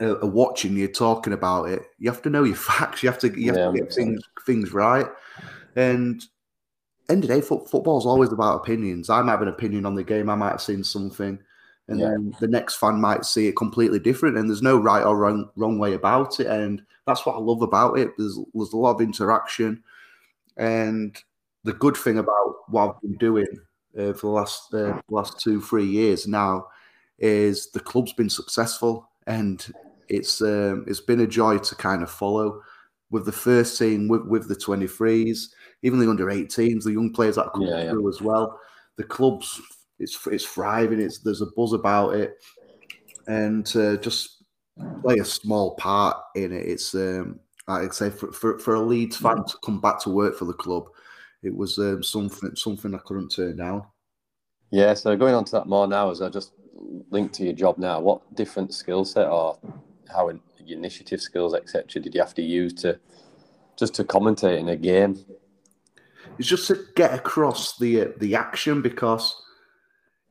are 0.00 0.26
watching 0.26 0.76
you 0.76 0.88
talking 0.88 1.32
about 1.32 1.68
it, 1.68 1.82
you 1.98 2.10
have 2.10 2.22
to 2.22 2.30
know 2.30 2.44
your 2.44 2.56
facts. 2.70 3.02
You 3.02 3.08
have 3.10 3.18
to 3.20 3.28
you 3.40 3.52
have 3.52 3.56
yeah, 3.56 3.66
to 3.66 3.72
get 3.72 3.92
things 3.94 4.20
things 4.46 4.72
right. 4.72 5.06
And 5.76 6.24
end 7.08 7.24
of 7.24 7.30
day, 7.30 7.40
fo- 7.40 7.64
football's 7.64 8.06
always 8.06 8.32
about 8.32 8.56
opinions. 8.56 9.10
I 9.10 9.22
might 9.22 9.32
have 9.32 9.42
an 9.42 9.48
opinion 9.48 9.86
on 9.86 9.94
the 9.94 10.04
game. 10.04 10.30
I 10.30 10.34
might 10.34 10.50
have 10.50 10.62
seen 10.62 10.84
something, 10.84 11.38
and 11.88 12.00
Yeah. 12.00 12.08
then 12.08 12.34
the 12.40 12.48
next 12.48 12.76
fan 12.76 13.00
might 13.00 13.24
see 13.24 13.46
it 13.46 13.56
completely 13.56 13.98
different. 13.98 14.36
And 14.36 14.48
there's 14.48 14.62
no 14.62 14.78
right 14.78 15.04
or 15.04 15.16
wrong 15.16 15.50
wrong 15.56 15.78
way 15.78 15.94
about 15.94 16.40
it. 16.40 16.46
And 16.46 16.82
that's 17.06 17.26
what 17.26 17.36
I 17.36 17.38
love 17.38 17.62
about 17.62 17.98
it. 17.98 18.10
There's 18.16 18.38
there's 18.54 18.72
a 18.72 18.76
lot 18.76 18.94
of 18.94 19.00
interaction, 19.00 19.82
and 20.56 21.16
the 21.64 21.72
good 21.72 21.96
thing 21.96 22.18
about 22.18 22.56
what 22.68 22.88
I've 22.88 23.00
been 23.00 23.16
doing 23.16 23.46
uh, 23.98 24.12
for 24.12 24.26
the 24.26 24.28
last 24.28 24.74
uh, 24.74 25.00
last 25.08 25.40
two 25.40 25.60
three 25.60 25.86
years 25.86 26.26
now 26.26 26.68
is 27.18 27.70
the 27.70 27.80
club's 27.80 28.12
been 28.12 28.30
successful, 28.30 29.08
and 29.26 29.72
it's 30.08 30.40
um, 30.40 30.84
it's 30.86 31.00
been 31.00 31.20
a 31.20 31.26
joy 31.26 31.58
to 31.58 31.74
kind 31.74 32.02
of 32.02 32.10
follow 32.10 32.62
with 33.10 33.24
the 33.26 33.32
first 33.32 33.78
team, 33.78 34.08
with 34.08 34.22
with 34.26 34.48
the 34.48 34.56
23s, 34.56 35.50
even 35.82 35.98
the 35.98 36.08
under 36.08 36.26
18s, 36.26 36.84
the 36.84 36.92
young 36.92 37.12
players 37.12 37.36
that 37.36 37.52
come 37.52 37.62
Yeah, 37.62 37.84
yeah. 37.84 37.90
through 37.90 38.08
as 38.08 38.20
well. 38.20 38.58
The 38.96 39.04
club's 39.04 39.60
it's 39.98 40.18
it's 40.26 40.44
thriving. 40.44 41.00
It's 41.00 41.18
there's 41.20 41.40
a 41.42 41.46
buzz 41.56 41.72
about 41.72 42.14
it, 42.14 42.36
and 43.26 43.64
to 43.66 43.98
just 43.98 44.44
play 45.02 45.16
a 45.18 45.24
small 45.24 45.76
part 45.76 46.16
in 46.34 46.52
it. 46.52 46.66
It's 46.66 46.94
um, 46.94 47.40
like 47.68 47.88
I 47.88 47.92
say 47.92 48.10
for, 48.10 48.32
for 48.32 48.58
for 48.58 48.74
a 48.74 48.80
Leeds 48.80 49.16
fan 49.16 49.44
to 49.44 49.56
come 49.64 49.80
back 49.80 50.00
to 50.00 50.10
work 50.10 50.36
for 50.36 50.44
the 50.44 50.52
club, 50.52 50.88
it 51.42 51.54
was 51.54 51.78
um, 51.78 52.02
something 52.02 52.54
something 52.56 52.94
I 52.94 52.98
couldn't 52.98 53.30
turn 53.30 53.56
down. 53.56 53.84
Yeah, 54.70 54.94
so 54.94 55.16
going 55.16 55.34
on 55.34 55.44
to 55.44 55.52
that 55.52 55.66
more 55.66 55.86
now, 55.86 56.10
as 56.10 56.20
I 56.20 56.28
just 56.28 56.52
link 57.10 57.32
to 57.34 57.44
your 57.44 57.52
job 57.52 57.78
now, 57.78 58.00
what 58.00 58.34
different 58.34 58.74
skill 58.74 59.04
set 59.04 59.28
or 59.28 59.56
how 60.12 60.28
your 60.64 60.78
initiative 60.78 61.20
skills, 61.20 61.54
etc., 61.54 62.02
did 62.02 62.14
you 62.14 62.20
have 62.20 62.34
to 62.34 62.42
use 62.42 62.72
to 62.74 62.98
just 63.76 63.94
to 63.94 64.04
commentate 64.04 64.58
in 64.58 64.68
a 64.68 64.76
game? 64.76 65.24
It's 66.38 66.48
just 66.48 66.66
to 66.68 66.84
get 66.96 67.14
across 67.14 67.76
the 67.78 68.00
uh, 68.02 68.08
the 68.18 68.34
action 68.34 68.82
because 68.82 69.34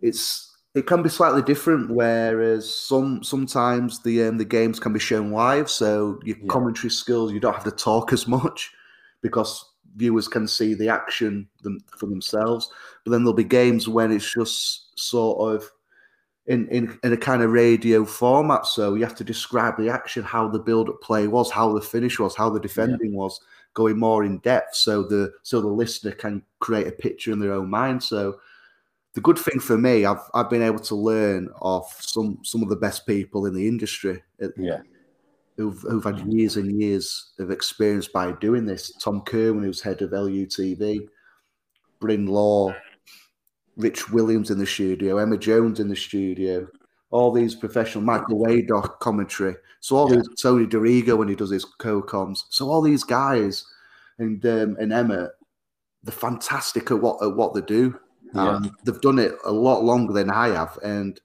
it's 0.01 0.49
it 0.75 0.87
can 0.87 1.03
be 1.03 1.09
slightly 1.09 1.41
different. 1.41 1.91
Whereas 1.91 2.73
some 2.73 3.23
sometimes 3.23 4.01
the 4.03 4.23
um, 4.23 4.37
the 4.37 4.45
games 4.45 4.79
can 4.79 4.93
be 4.93 4.99
shown 4.99 5.31
live, 5.31 5.69
so 5.69 6.19
your 6.23 6.37
Yeah. 6.37 6.47
commentary 6.47 6.89
skills 6.89 7.31
you 7.31 7.39
don't 7.39 7.53
have 7.53 7.63
to 7.63 7.71
talk 7.71 8.11
as 8.13 8.27
much 8.27 8.71
because 9.21 9.65
viewers 9.95 10.27
can 10.27 10.47
see 10.47 10.73
the 10.73 10.89
action 10.89 11.47
them, 11.61 11.79
for 11.97 12.07
themselves. 12.07 12.69
But 13.05 13.11
then 13.11 13.23
there'll 13.23 13.33
be 13.33 13.43
games 13.43 13.87
when 13.87 14.11
it's 14.11 14.33
just 14.33 14.99
sort 14.99 15.55
of 15.55 15.69
in, 16.47 16.67
in 16.67 16.99
in 17.03 17.13
a 17.13 17.17
kind 17.17 17.41
of 17.41 17.51
radio 17.51 18.05
format. 18.05 18.65
So 18.65 18.95
you 18.95 19.03
have 19.03 19.15
to 19.15 19.23
describe 19.23 19.77
the 19.77 19.89
action, 19.89 20.23
how 20.23 20.47
the 20.47 20.59
build 20.59 20.89
up 20.89 21.01
play 21.01 21.27
was, 21.27 21.49
how 21.49 21.73
the 21.73 21.81
finish 21.81 22.19
was, 22.19 22.35
how 22.35 22.49
the 22.49 22.59
defending 22.59 23.13
was, 23.13 23.39
going 23.73 23.97
more 23.97 24.23
in 24.23 24.39
depth, 24.39 24.75
so 24.75 25.03
the 25.03 25.33
so 25.43 25.61
the 25.61 25.67
listener 25.67 26.11
can 26.11 26.43
create 26.59 26.87
a 26.87 26.91
picture 26.91 27.31
in 27.31 27.39
their 27.39 27.53
own 27.53 27.69
mind. 27.69 28.03
So 28.03 28.39
the 29.13 29.21
good 29.21 29.37
thing 29.37 29.59
for 29.59 29.77
me, 29.77 30.05
I've 30.05 30.21
I've 30.33 30.49
been 30.49 30.61
able 30.61 30.79
to 30.79 30.95
learn 30.95 31.49
off 31.61 32.01
some 32.01 32.39
some 32.43 32.61
of 32.61 32.69
the 32.69 32.75
best 32.75 33.07
people 33.07 33.45
in 33.45 33.53
the 33.53 33.67
industry 33.67 34.21
Yeah, 34.57 34.81
who've 35.57 35.79
who've 35.81 36.03
had 36.03 36.31
years 36.31 36.57
and 36.57 36.79
years 36.79 37.33
of 37.39 37.51
experience 37.51 38.07
by 38.07 38.31
doing 38.33 38.65
this. 38.65 38.91
Tom 38.99 39.21
Kerwin, 39.21 39.63
who's 39.63 39.81
head 39.81 40.01
of 40.01 40.11
LUTV, 40.11 41.07
Bryn 41.99 42.25
Law, 42.25 42.75
Rich 43.77 44.09
Williams 44.11 44.51
in 44.51 44.59
the 44.59 44.65
studio, 44.65 45.17
Emma 45.17 45.37
Jones 45.37 45.79
in 45.79 45.87
the 45.87 45.95
studio, 45.95 46.67
all 47.11 47.31
these 47.31 47.55
professional 47.55 48.03
Michael 48.03 48.39
Waydock 48.39 48.99
commentary. 48.99 49.55
So 49.79 49.95
all 49.95 50.09
Yeah. 50.09 50.17
these 50.17 50.41
Tony 50.41 50.65
Dorigo 50.65 51.17
when 51.17 51.27
he 51.27 51.35
does 51.35 51.49
his 51.49 51.65
co-coms. 51.65 52.45
So 52.49 52.69
all 52.69 52.81
these 52.81 53.03
guys 53.03 53.65
and 54.17 54.45
um, 54.45 54.77
and 54.79 54.93
Emma, 54.93 55.29
they're 56.03 56.13
fantastic 56.13 56.91
at 56.91 57.01
what 57.01 57.21
at 57.23 57.35
what 57.35 57.53
they 57.53 57.61
do. 57.61 57.99
Yeah. 58.33 58.49
Um, 58.49 58.75
they've 58.83 59.01
done 59.01 59.19
it 59.19 59.35
a 59.45 59.51
lot 59.51 59.83
longer 59.83 60.13
than 60.13 60.29
I 60.29 60.49
have, 60.49 60.77
and 60.83 61.19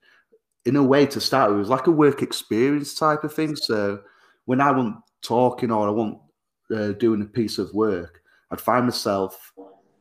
in 0.64 0.77
a 0.77 0.83
way, 0.83 1.07
to 1.07 1.20
start, 1.20 1.49
with, 1.49 1.57
it 1.57 1.61
was 1.61 1.70
like 1.70 1.87
a 1.87 1.90
work 1.90 2.20
experience 2.20 2.94
type 2.94 3.25
of 3.25 3.33
thing. 3.33 3.57
So 3.57 4.01
when 4.44 4.61
I 4.61 4.70
want 4.70 4.96
talking 5.22 5.70
or 5.70 5.88
I 5.88 5.90
want 5.90 6.18
uh, 6.75 6.92
doing 6.92 7.22
a 7.22 7.25
piece 7.25 7.57
of 7.57 7.72
work, 7.72 8.20
I'd 8.51 8.61
find 8.61 8.85
myself 8.85 9.53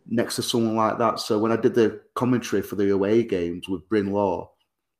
next 0.09 0.35
to 0.37 0.43
someone 0.43 0.75
like 0.75 0.97
that. 0.97 1.19
So 1.19 1.37
when 1.39 1.51
I 1.51 1.57
did 1.57 1.75
the 1.75 2.01
commentary 2.15 2.61
for 2.61 2.75
the 2.75 2.91
away 2.91 3.23
games 3.23 3.67
with 3.67 3.87
Bryn 3.89 4.11
Law, 4.11 4.51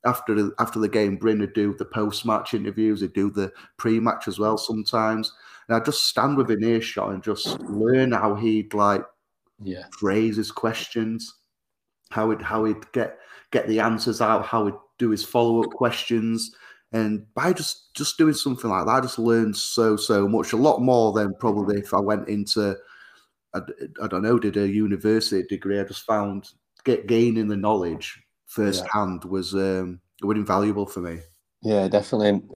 after 0.06 0.34
the, 0.34 0.54
after 0.60 0.80
the 0.80 0.90
game, 0.90 1.18
Bryn 1.18 1.40
would 1.40 1.54
do 1.54 1.76
the 1.78 1.86
post 1.86 2.26
match 2.26 2.54
interviews, 2.54 3.02
he'd 3.02 3.14
do 3.14 3.30
the 3.30 3.52
pre 3.78 4.00
match 4.00 4.28
as 4.28 4.40
well 4.40 4.58
sometimes. 4.58 5.34
And 5.68 5.76
I'd 5.76 5.86
just 5.86 6.08
stand 6.08 6.38
within 6.38 6.64
earshot 6.64 7.12
and 7.12 7.24
just 7.24 7.60
learn 7.62 8.12
how 8.12 8.36
he'd 8.36 8.74
like 8.74 9.04
yeah, 9.64 9.84
phrase 10.00 10.38
his 10.38 10.52
questions, 10.52 11.36
how 12.12 12.30
he'd 12.30 12.42
how 12.42 12.66
he'd 12.66 12.92
get 12.94 13.18
get 13.52 13.68
the 13.68 13.80
answers 13.80 14.22
out, 14.22 14.46
how 14.46 14.66
he'd 14.66 14.76
do 14.98 15.10
his 15.10 15.26
follow 15.26 15.64
up 15.64 15.72
questions, 15.72 16.56
and 16.94 17.26
by 17.34 17.54
just 17.54 17.94
just 17.94 18.18
doing 18.18 18.34
something 18.34 18.70
like 18.70 18.86
that, 18.86 18.92
I 18.92 19.02
just 19.02 19.20
learned 19.20 19.58
so 19.58 19.98
so 19.98 20.28
much, 20.28 20.54
a 20.54 20.58
lot 20.58 20.82
more 20.82 21.12
than 21.12 21.34
probably 21.40 21.80
if 21.80 21.94
I 21.94 22.00
went 22.00 22.30
into 22.30 22.78
I, 23.54 23.62
I 24.04 24.08
don't 24.08 24.24
know 24.24 24.40
did 24.40 24.58
a 24.58 24.68
university 24.68 25.48
degree. 25.48 25.80
I 25.80 25.84
just 25.84 26.06
found 26.06 26.50
get 26.84 27.08
gaining 27.08 27.48
the 27.48 27.58
knowledge 27.58 28.22
firsthand 28.46 29.26
was 29.26 29.54
um 29.54 30.00
was 30.22 30.38
invaluable 30.38 30.86
for 30.86 31.02
me. 31.02 31.20
yeah, 31.62 31.88
definitely. 31.88 32.30
And 32.30 32.50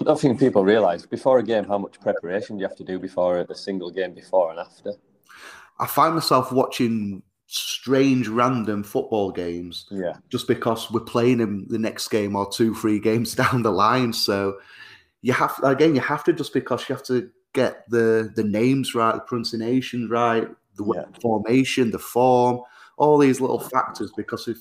I 0.00 0.04
don't 0.04 0.20
think 0.20 0.38
people 0.38 0.64
realise 0.64 1.06
before 1.06 1.38
a 1.38 1.42
game 1.42 1.64
how 1.64 1.78
much 1.78 2.00
preparation 2.00 2.58
you 2.58 2.66
have 2.66 2.76
to 2.76 2.84
do 2.84 2.98
before 2.98 3.38
a 3.38 3.54
single 3.54 3.90
game, 3.90 4.14
before 4.14 4.50
and 4.50 4.60
after. 4.60 4.94
I 5.80 5.86
find 5.86 6.14
myself 6.14 6.52
watching 6.52 7.22
strange 7.46 8.28
random 8.28 8.82
football 8.84 9.30
games 9.30 9.86
Yeah, 9.90 10.14
just 10.28 10.46
because 10.46 10.90
we're 10.90 11.00
playing 11.00 11.40
him 11.40 11.66
the 11.68 11.78
next 11.78 12.08
game 12.08 12.36
or 12.36 12.48
two, 12.50 12.74
three 12.74 13.00
games 13.10 13.34
down 13.34 13.62
the 13.62 13.72
line. 13.72 14.12
So 14.12 14.58
you 15.22 15.32
have 15.32 15.58
again, 15.62 15.94
you 15.94 16.00
have 16.00 16.24
to 16.24 16.32
just 16.32 16.52
because 16.52 16.88
you 16.88 16.94
have 16.94 17.04
to 17.06 17.30
get 17.52 17.88
the 17.90 18.32
the 18.34 18.44
names 18.44 18.94
right, 18.94 19.14
the 19.14 19.20
pronunciation 19.20 20.08
right, 20.08 20.48
the 20.76 20.84
Yeah. 20.94 21.04
formation, 21.20 21.90
the 21.90 21.98
form, 21.98 22.60
all 22.96 23.18
these 23.18 23.40
little 23.40 23.60
factors. 23.60 24.12
Because 24.16 24.48
if 24.48 24.58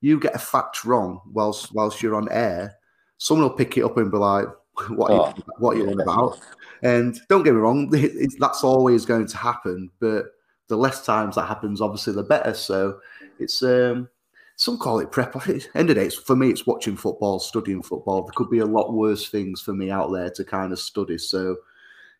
you 0.00 0.20
get 0.20 0.34
a 0.34 0.38
fact 0.38 0.84
wrong 0.84 1.20
whilst 1.32 1.74
whilst 1.74 2.02
you're 2.02 2.14
on 2.14 2.28
air, 2.30 2.76
someone 3.18 3.48
will 3.48 3.56
pick 3.56 3.76
it 3.76 3.84
up 3.84 3.96
and 3.96 4.10
be 4.10 4.18
like, 4.18 4.46
"What? 4.88 5.12
are 5.12 5.14
you, 5.14 5.20
Oh, 5.22 5.34
what 5.58 5.76
are 5.76 5.80
you 5.80 5.88
yeah, 5.88 6.02
about?" 6.02 6.38
And 6.82 7.18
don't 7.28 7.42
get 7.42 7.54
me 7.54 7.60
wrong, 7.60 7.88
it's, 7.94 8.36
that's 8.38 8.62
always 8.62 9.04
going 9.06 9.26
to 9.26 9.36
happen. 9.36 9.90
But 9.98 10.26
the 10.68 10.76
less 10.76 11.04
times 11.04 11.36
that 11.36 11.46
happens, 11.46 11.80
obviously, 11.80 12.12
the 12.12 12.22
better. 12.22 12.54
So 12.54 13.00
it's 13.38 13.62
um, 13.62 14.08
some 14.56 14.78
call 14.78 14.98
it 15.00 15.10
prep. 15.10 15.34
End 15.48 15.66
of 15.74 15.86
the 15.88 15.94
day, 15.94 16.06
it's, 16.06 16.14
for 16.14 16.36
me, 16.36 16.50
it's 16.50 16.66
watching 16.66 16.96
football, 16.96 17.38
studying 17.38 17.82
football. 17.82 18.22
There 18.22 18.32
could 18.34 18.50
be 18.50 18.58
a 18.58 18.66
lot 18.66 18.92
worse 18.92 19.28
things 19.28 19.60
for 19.60 19.72
me 19.72 19.90
out 19.90 20.12
there 20.12 20.30
to 20.30 20.44
kind 20.44 20.72
of 20.72 20.78
study. 20.78 21.18
So 21.18 21.56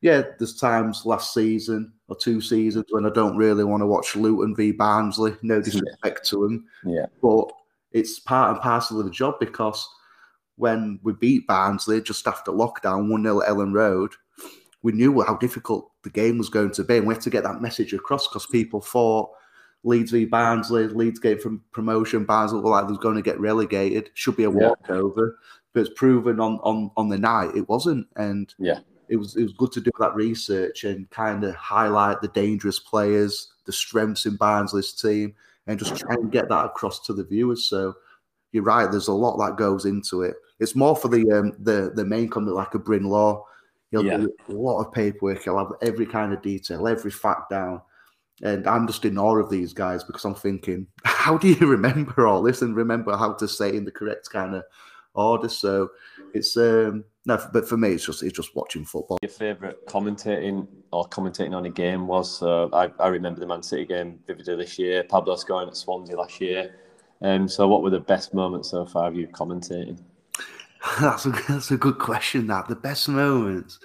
yeah, 0.02 0.22
there's 0.38 0.56
times 0.56 1.04
last 1.04 1.32
season 1.34 1.92
or 2.08 2.16
two 2.16 2.40
seasons 2.40 2.86
when 2.90 3.06
I 3.06 3.10
don't 3.10 3.36
really 3.36 3.64
want 3.64 3.80
to 3.82 3.86
watch 3.86 4.14
Luton 4.16 4.54
v 4.54 4.72
Barnsley. 4.72 5.34
No 5.42 5.60
disrespect 5.60 6.26
to 6.28 6.36
them, 6.42 6.66
yeah, 6.84 7.06
but 7.22 7.50
it's 7.92 8.18
part 8.20 8.52
and 8.52 8.60
parcel 8.60 8.98
of 9.00 9.06
the 9.06 9.10
job 9.12 9.36
because 9.40 9.88
when 10.56 10.98
we 11.02 11.12
beat 11.14 11.46
Barnsley 11.46 12.00
just 12.00 12.26
after 12.26 12.50
lockdown, 12.50 13.10
1 13.10 13.22
0 13.22 13.42
at 13.42 13.48
Elland 13.48 13.74
Road, 13.74 14.12
we 14.82 14.92
knew 14.92 15.22
how 15.22 15.36
difficult 15.36 15.90
the 16.02 16.10
game 16.10 16.38
was 16.38 16.48
going 16.48 16.70
to 16.72 16.84
be. 16.84 16.96
And 16.96 17.06
we 17.06 17.14
had 17.14 17.22
to 17.22 17.30
get 17.30 17.44
that 17.44 17.60
message 17.60 17.92
across 17.92 18.26
because 18.28 18.46
people 18.46 18.80
thought 18.80 19.30
Leeds 19.84 20.12
v 20.12 20.24
Barnsley, 20.24 20.88
Leeds 20.88 21.18
game 21.20 21.38
from 21.38 21.62
promotion, 21.72 22.24
Barnsley 22.24 22.60
were 22.60 22.70
like 22.70 22.86
they 22.86 22.90
was 22.92 22.98
going 22.98 23.16
to 23.16 23.22
get 23.22 23.38
relegated, 23.40 24.10
should 24.14 24.36
be 24.36 24.44
a 24.44 24.50
Yeah. 24.50 24.68
walkover. 24.68 25.38
But 25.72 25.80
it's 25.80 25.90
proven 25.98 26.40
on, 26.40 26.58
on, 26.62 26.90
on 26.96 27.08
the 27.08 27.18
night 27.18 27.54
it 27.54 27.68
wasn't. 27.68 28.06
And 28.16 28.52
Yeah. 28.58 28.80
It 29.08 29.16
was 29.16 29.36
it 29.36 29.42
was 29.42 29.52
good 29.52 29.72
to 29.72 29.80
do 29.80 29.90
that 29.98 30.14
research 30.14 30.84
and 30.84 31.08
kind 31.10 31.44
of 31.44 31.54
highlight 31.54 32.20
the 32.20 32.28
dangerous 32.28 32.78
players, 32.78 33.52
the 33.64 33.72
strengths 33.72 34.26
in 34.26 34.36
Barnsley's 34.36 34.92
team, 34.92 35.34
and 35.66 35.78
just 35.78 35.96
try 35.96 36.14
and 36.14 36.32
get 36.32 36.48
that 36.48 36.64
across 36.66 37.00
to 37.06 37.12
the 37.12 37.24
viewers. 37.24 37.64
So 37.64 37.94
you're 38.52 38.62
right. 38.64 38.90
There's 38.90 39.08
a 39.08 39.12
lot 39.12 39.36
that 39.38 39.56
goes 39.56 39.84
into 39.84 40.22
it. 40.22 40.36
It's 40.58 40.74
more 40.74 40.96
for 40.96 41.08
the 41.08 41.30
um, 41.32 41.52
the 41.58 41.92
the 41.94 42.04
main 42.04 42.28
comment, 42.28 42.56
like 42.56 42.74
a 42.74 42.78
Bryn 42.78 43.04
Law. 43.04 43.44
He'll 43.90 44.04
Yeah. 44.04 44.16
do 44.18 44.34
a 44.48 44.52
lot 44.52 44.80
of 44.84 44.92
paperwork. 44.92 45.44
He'll 45.44 45.58
have 45.58 45.72
every 45.82 46.06
kind 46.06 46.32
of 46.32 46.42
detail, 46.42 46.88
every 46.88 47.10
fact 47.10 47.50
down. 47.50 47.80
And 48.42 48.66
I'm 48.66 48.86
just 48.86 49.04
in 49.04 49.16
awe 49.16 49.36
of 49.38 49.48
these 49.48 49.72
guys 49.72 50.04
because 50.04 50.24
I'm 50.24 50.34
thinking, 50.34 50.86
how 51.04 51.38
do 51.38 51.48
you 51.48 51.66
remember 51.66 52.26
all 52.26 52.42
this 52.42 52.62
and 52.62 52.74
remember 52.76 53.16
how 53.16 53.32
to 53.34 53.48
say 53.48 53.74
in 53.76 53.84
the 53.84 53.92
correct 53.92 54.28
kind 54.30 54.54
of 54.54 54.64
order? 55.14 55.48
So 55.48 55.90
it's 56.34 56.56
um 56.56 57.04
no, 57.26 57.44
but 57.52 57.68
for 57.68 57.76
me, 57.76 57.90
it's 57.90 58.06
just 58.06 58.22
it's 58.22 58.36
just 58.36 58.54
watching 58.54 58.84
football. 58.84 59.18
Your 59.20 59.30
favourite 59.30 59.84
commentating 59.86 60.68
or 60.92 61.08
commentating 61.08 61.54
on 61.54 61.66
a 61.66 61.70
game 61.70 62.06
was? 62.06 62.40
Uh, 62.40 62.68
I, 62.72 62.90
I 63.00 63.08
remember 63.08 63.40
the 63.40 63.46
Man 63.46 63.64
City 63.64 63.84
game 63.84 64.20
vividly 64.26 64.56
this 64.56 64.78
year. 64.78 65.02
Pablo 65.02 65.34
scoring 65.34 65.68
at 65.68 65.76
Swansea 65.76 66.16
last 66.16 66.40
year. 66.40 66.76
Um, 67.22 67.48
so, 67.48 67.66
what 67.66 67.82
were 67.82 67.90
the 67.90 67.98
best 67.98 68.32
moments 68.32 68.70
so 68.70 68.86
far 68.86 69.08
of 69.08 69.16
you 69.16 69.26
commentating? 69.28 69.98
That's 71.00 71.26
a 71.26 71.30
that's 71.48 71.72
a 71.72 71.76
good 71.76 71.98
question. 71.98 72.46
That 72.46 72.68
the 72.68 72.76
best 72.76 73.08
moments, 73.08 73.80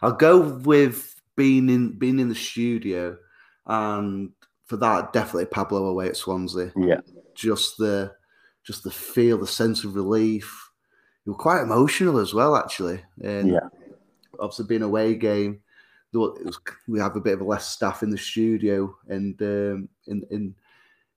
I'll 0.00 0.10
go 0.10 0.40
with 0.40 1.14
being 1.36 1.68
in 1.68 1.96
being 1.98 2.18
in 2.18 2.28
the 2.28 2.34
studio, 2.34 3.16
and 3.66 4.30
for 4.66 4.76
that, 4.78 5.12
definitely 5.12 5.46
Pablo 5.46 5.86
away 5.86 6.08
at 6.08 6.16
Swansea. 6.16 6.72
Yeah. 6.76 7.00
Just 7.36 7.76
the 7.78 8.12
just 8.64 8.82
the 8.82 8.90
feel, 8.90 9.38
the 9.38 9.46
sense 9.46 9.84
of 9.84 9.94
relief. 9.94 10.71
You 11.24 11.32
were 11.32 11.38
quite 11.38 11.62
emotional 11.62 12.18
as 12.18 12.34
well, 12.34 12.56
actually. 12.56 13.02
And 13.22 13.52
Yeah. 13.52 13.68
obviously 14.40 14.66
being 14.66 14.82
away 14.82 15.14
game, 15.14 15.60
though 16.12 16.24
it 16.36 16.44
was, 16.44 16.58
we 16.88 16.98
have 16.98 17.16
a 17.16 17.20
bit 17.20 17.40
of 17.40 17.46
less 17.46 17.68
staff 17.68 18.02
in 18.02 18.10
the 18.10 18.18
studio 18.18 18.94
and 19.08 19.40
um, 19.42 19.88
in 20.06 20.24
in 20.30 20.54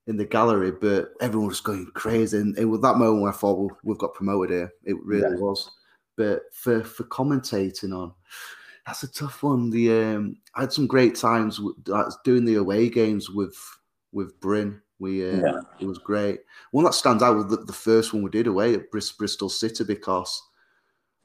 in 0.07 0.17
the 0.17 0.25
gallery, 0.25 0.71
but 0.71 1.13
everyone 1.19 1.47
was 1.47 1.61
going 1.61 1.87
crazy. 1.95 2.37
And 2.37 2.57
it 2.59 2.65
was 2.65 2.81
that 2.81 2.97
moment 2.97 3.23
where 3.23 3.31
I 3.31 3.35
thought, 3.35 3.57
well, 3.57 3.77
we've 3.83 3.97
got 3.97 4.13
promoted 4.13 4.51
here. 4.51 4.71
It 4.83 5.03
really 5.03 5.23
Yeah. 5.23 5.37
was. 5.37 5.71
But 6.15 6.43
for 6.53 6.83
for 6.83 7.03
commentating 7.05 7.91
on, 7.93 8.13
that's 8.85 9.03
a 9.03 9.11
tough 9.11 9.41
one. 9.43 9.69
The 9.71 9.91
um, 9.91 10.37
I 10.53 10.61
had 10.61 10.71
some 10.73 10.87
great 10.87 11.15
times 11.15 11.59
with, 11.59 11.75
doing 12.23 12.45
the 12.45 12.55
away 12.55 12.89
games 12.89 13.29
with 13.29 13.57
with 14.15 14.39
Bryn. 14.39 14.81
We 14.97 15.29
uh, 15.29 15.35
Yeah. 15.37 15.59
it 15.79 15.85
was 15.85 15.97
great. 15.99 16.39
One 16.71 16.85
that 16.85 16.93
stands 16.93 17.21
out 17.21 17.35
was 17.35 17.47
the, 17.47 17.57
the 17.57 17.73
first 17.73 18.13
one 18.13 18.23
we 18.23 18.29
did 18.31 18.47
away 18.47 18.73
at 18.73 18.89
Bris- 18.89 19.11
Bristol 19.11 19.49
City 19.49 19.83
because 19.83 20.41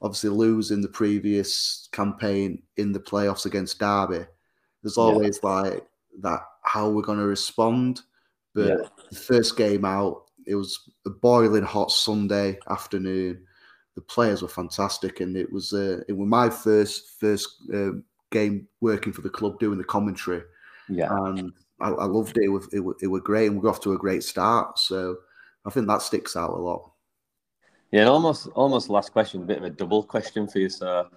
obviously 0.01 0.29
losing 0.29 0.81
the 0.81 0.89
previous 0.89 1.87
campaign 1.91 2.61
in 2.77 2.91
the 2.91 2.99
playoffs 2.99 3.45
against 3.45 3.79
Derby. 3.79 4.25
There's 4.83 4.97
Yeah. 4.97 5.03
always 5.03 5.41
like 5.43 5.87
that 6.21 6.41
how 6.63 6.89
we're 6.89 7.01
going 7.01 7.19
to 7.19 7.25
respond. 7.25 8.01
But 8.53 8.67
Yeah. 8.67 8.87
the 9.09 9.15
first 9.15 9.55
game 9.55 9.85
out, 9.85 10.25
it 10.45 10.55
was 10.55 10.77
a 11.05 11.09
boiling 11.09 11.63
hot 11.63 11.91
Sunday 11.91 12.59
afternoon. 12.69 13.45
The 13.95 14.01
players 14.01 14.41
were 14.41 14.47
fantastic, 14.49 15.19
and 15.21 15.37
it 15.37 15.51
was 15.51 15.71
uh, 15.73 16.01
it 16.09 16.13
was 16.13 16.27
my 16.27 16.49
first 16.49 17.19
first 17.19 17.47
um, 17.73 18.03
game 18.31 18.67
working 18.81 19.13
for 19.13 19.21
the 19.21 19.29
club 19.29 19.59
doing 19.59 19.77
the 19.77 19.83
commentary 19.83 20.41
Yeah. 20.89 21.09
and 21.25 21.53
I, 21.81 21.89
I 21.89 22.05
loved 22.05 22.37
it. 22.37 22.45
It 22.45 22.49
was, 22.49 22.67
it 22.71 22.83
it 23.01 23.07
was 23.07 23.21
great, 23.21 23.47
and 23.47 23.55
we 23.55 23.61
got 23.61 23.75
off 23.75 23.81
to 23.81 23.93
a 23.93 23.97
great 23.97 24.23
start. 24.23 24.79
So 24.79 25.17
I 25.65 25.69
think 25.69 25.87
that 25.87 26.01
sticks 26.01 26.35
out 26.35 26.51
a 26.51 26.57
lot. 26.57 26.91
Yeah, 27.91 28.01
and 28.01 28.09
almost 28.09 28.47
almost 28.55 28.89
last 28.89 29.11
question, 29.11 29.41
a 29.41 29.45
bit 29.45 29.57
of 29.57 29.63
a 29.63 29.69
double 29.69 30.03
question 30.03 30.47
for 30.47 30.59
you. 30.59 30.69
So 30.69 31.09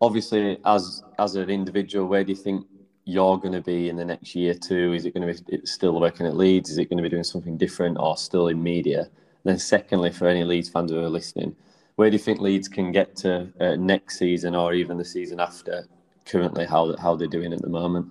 obviously 0.00 0.58
as 0.64 1.02
as 1.18 1.36
an 1.36 1.50
individual, 1.50 2.06
where 2.06 2.24
do 2.24 2.32
you 2.32 2.36
think 2.36 2.66
you're 3.04 3.36
going 3.38 3.52
to 3.52 3.60
be 3.60 3.88
in 3.90 3.96
the 3.96 4.04
next 4.04 4.34
year 4.34 4.54
too? 4.54 4.94
Is 4.94 5.04
it 5.04 5.14
going 5.14 5.26
to 5.26 5.42
be 5.42 5.60
still 5.66 6.00
working 6.00 6.26
at 6.26 6.36
Leeds? 6.36 6.70
Is 6.70 6.78
it 6.78 6.88
going 6.88 6.96
to 6.96 7.02
be 7.02 7.08
doing 7.08 7.24
something 7.24 7.56
different 7.58 7.98
or 8.00 8.16
still 8.16 8.48
in 8.48 8.62
media? 8.62 9.00
And 9.00 9.44
then 9.44 9.58
secondly, 9.58 10.10
for 10.10 10.26
any 10.26 10.44
Leeds 10.44 10.70
fans 10.70 10.90
who 10.90 10.98
are 10.98 11.08
listening, 11.10 11.54
where 11.96 12.08
do 12.08 12.14
you 12.14 12.22
think 12.22 12.40
Leeds 12.40 12.68
can 12.68 12.92
get 12.92 13.14
to 13.16 13.52
uh, 13.60 13.76
next 13.76 14.18
season 14.18 14.54
or 14.54 14.72
even 14.72 14.96
the 14.96 15.04
season 15.04 15.38
after? 15.40 15.86
Currently, 16.24 16.64
how 16.64 16.96
how 16.96 17.14
they're 17.14 17.28
doing 17.28 17.52
at 17.52 17.60
the 17.60 17.68
moment? 17.68 18.08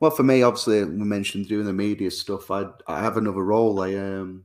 Well, 0.00 0.10
for 0.12 0.22
me, 0.22 0.42
obviously, 0.42 0.84
we 0.84 1.04
mentioned 1.04 1.48
doing 1.48 1.66
the 1.66 1.72
media 1.72 2.10
stuff. 2.10 2.50
I 2.50 2.66
I 2.86 3.00
have 3.02 3.16
another 3.16 3.42
role. 3.44 3.80
I 3.82 3.94
um 3.94 4.44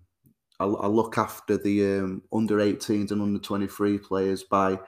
I, 0.59 0.65
I 0.65 0.87
look 0.87 1.17
after 1.17 1.57
the 1.57 1.99
um, 1.99 2.21
under 2.31 2.57
18s 2.57 3.11
and 3.11 3.21
under 3.21 3.39
23 3.39 3.97
players 3.97 4.43
by 4.43 4.79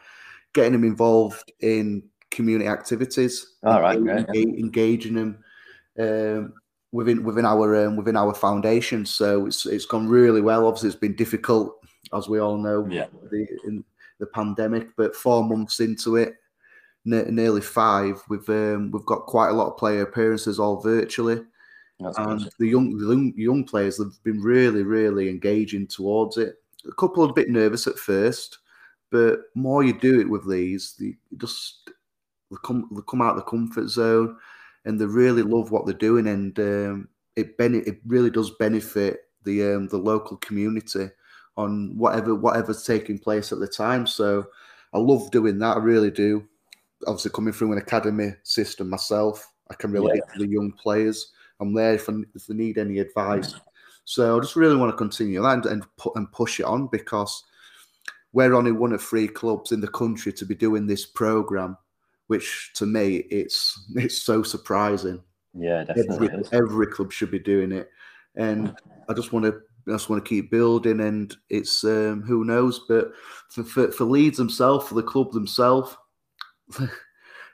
getting 0.54 0.72
them 0.74 0.84
involved 0.84 1.52
in 1.62 2.04
community 2.32 2.68
activities. 2.70 3.56
All 3.64 3.82
right, 3.82 3.98
enga- 4.00 4.28
great, 4.28 4.48
engaging 4.48 5.16
them 5.16 5.44
um, 6.00 6.54
within 6.92 7.24
within 7.24 7.46
our 7.46 7.86
um, 7.86 7.96
within 7.96 8.16
our 8.16 8.34
foundation. 8.34 9.06
So 9.06 9.46
it's 9.48 9.66
it's 9.66 9.86
gone 9.86 10.08
really 10.08 10.42
well. 10.42 10.66
Obviously, 10.68 10.90
it's 10.90 10.98
been 10.98 11.16
difficult, 11.16 11.78
as 12.14 12.28
we 12.30 12.40
all 12.40 12.58
know, 12.58 12.88
Yeah. 12.90 13.08
the 13.32 13.48
in 13.66 13.84
the 14.20 14.28
pandemic. 14.28 14.90
But 14.98 15.16
four 15.16 15.44
months 15.44 15.80
into 15.80 16.16
it, 16.16 16.36
ne- 17.06 17.30
nearly 17.32 17.62
five, 17.62 18.22
we've 18.28 18.50
um, 18.50 18.92
we've 18.92 19.06
got 19.06 19.28
quite 19.28 19.50
a 19.50 19.54
lot 19.54 19.68
of 19.68 19.78
player 19.78 20.02
appearances 20.02 20.60
all 20.60 20.82
virtually, 20.82 21.42
That's 22.00 22.18
and 22.18 22.50
the 22.60 22.68
young 22.68 22.98
the 22.98 23.08
young, 23.08 23.34
young 23.36 23.64
players 23.64 23.98
have 23.98 24.22
been 24.24 24.42
really 24.42 24.84
really 24.84 25.30
engaging 25.30 25.88
towards 25.88 26.38
it. 26.38 26.56
A 26.88 26.94
couple 26.94 27.24
are 27.24 27.30
a 27.30 27.34
bit 27.34 27.50
nervous 27.50 27.88
at 27.88 27.98
first, 27.98 28.60
but 29.12 29.40
more 29.56 29.84
you 29.84 29.98
do 29.98 30.20
it 30.20 30.30
with 30.30 30.50
these, 30.50 30.96
they 31.00 31.16
just 31.38 31.90
they 32.52 32.58
come 32.64 32.90
they 32.92 33.02
come 33.08 33.22
out 33.22 33.38
of 33.38 33.38
the 33.38 33.50
comfort 33.50 33.88
zone, 33.88 34.38
and 34.86 35.00
they 35.00 35.06
really 35.06 35.44
love 35.44 35.72
what 35.72 35.86
they're 35.86 35.94
doing, 35.94 36.28
and 36.28 36.60
um, 36.60 37.08
it 37.36 37.58
ben- 37.58 37.84
it 37.86 38.00
really 38.06 38.30
does 38.30 38.52
benefit 38.60 39.22
the 39.44 39.74
um, 39.74 39.88
the 39.88 39.98
local 39.98 40.38
community 40.38 41.10
on 41.58 41.98
whatever 41.98 42.36
whatever's 42.36 42.84
taking 42.84 43.18
place 43.18 43.52
at 43.52 43.60
the 43.60 43.68
time. 43.68 44.06
So 44.06 44.48
I 44.94 44.98
love 44.98 45.32
doing 45.32 45.60
that. 45.60 45.78
I 45.78 45.80
really 45.80 46.12
do. 46.12 46.48
Obviously, 47.08 47.32
coming 47.32 47.54
through 47.54 47.72
an 47.74 47.78
academy 47.78 48.34
system 48.44 48.90
myself, 48.90 49.52
I 49.70 49.76
can 49.76 49.92
relate 49.92 50.22
to 50.34 50.40
the 50.40 50.48
young 50.48 50.72
players. 50.72 51.32
I'm 51.60 51.74
there 51.74 51.94
if, 51.94 52.10
I, 52.10 52.14
if 52.34 52.48
they 52.48 52.54
need 52.54 52.78
any 52.78 53.00
advice. 53.00 53.56
So 54.04 54.38
I 54.38 54.40
just 54.40 54.56
really 54.56 54.76
want 54.76 54.92
to 54.92 54.98
continue 54.98 55.42
that 55.42 55.54
and, 55.54 55.66
and, 55.66 55.98
pu- 55.98 56.12
and 56.16 56.32
push 56.32 56.60
it 56.60 56.66
on 56.66 56.88
because 56.88 57.44
we're 58.34 58.54
only 58.54 58.72
one 58.72 58.94
of 58.94 59.02
three 59.02 59.28
clubs 59.28 59.72
in 59.72 59.82
the 59.82 59.88
country 59.88 60.32
to 60.34 60.46
be 60.46 60.54
doing 60.54 60.86
this 60.86 61.06
program, 61.06 61.78
which 62.28 62.72
to 62.76 62.86
me 62.86 63.18
it's 63.32 63.88
it's 63.96 64.22
so 64.22 64.44
surprising. 64.44 65.24
Yeah, 65.54 65.86
Every, 65.90 66.04
definitely. 66.04 66.42
is. 66.42 66.50
every 66.52 66.88
club 66.88 67.14
should 67.14 67.32
be 67.32 67.40
doing 67.40 67.72
it, 67.72 67.90
and 68.36 68.76
I 69.10 69.14
just 69.14 69.32
want 69.32 69.46
to 69.46 69.62
I 69.88 69.92
just 69.92 70.10
want 70.10 70.24
to 70.24 70.30
keep 70.30 70.52
building. 70.52 71.00
And 71.00 71.36
it's 71.50 71.84
um, 71.86 72.24
who 72.24 72.44
knows, 72.44 72.82
but 72.90 73.12
for, 73.50 73.64
for 73.64 73.92
for 73.92 74.04
Leeds 74.04 74.38
themselves, 74.38 74.88
for 74.88 74.96
the 74.96 75.04
club 75.04 75.32
themselves, 75.32 75.96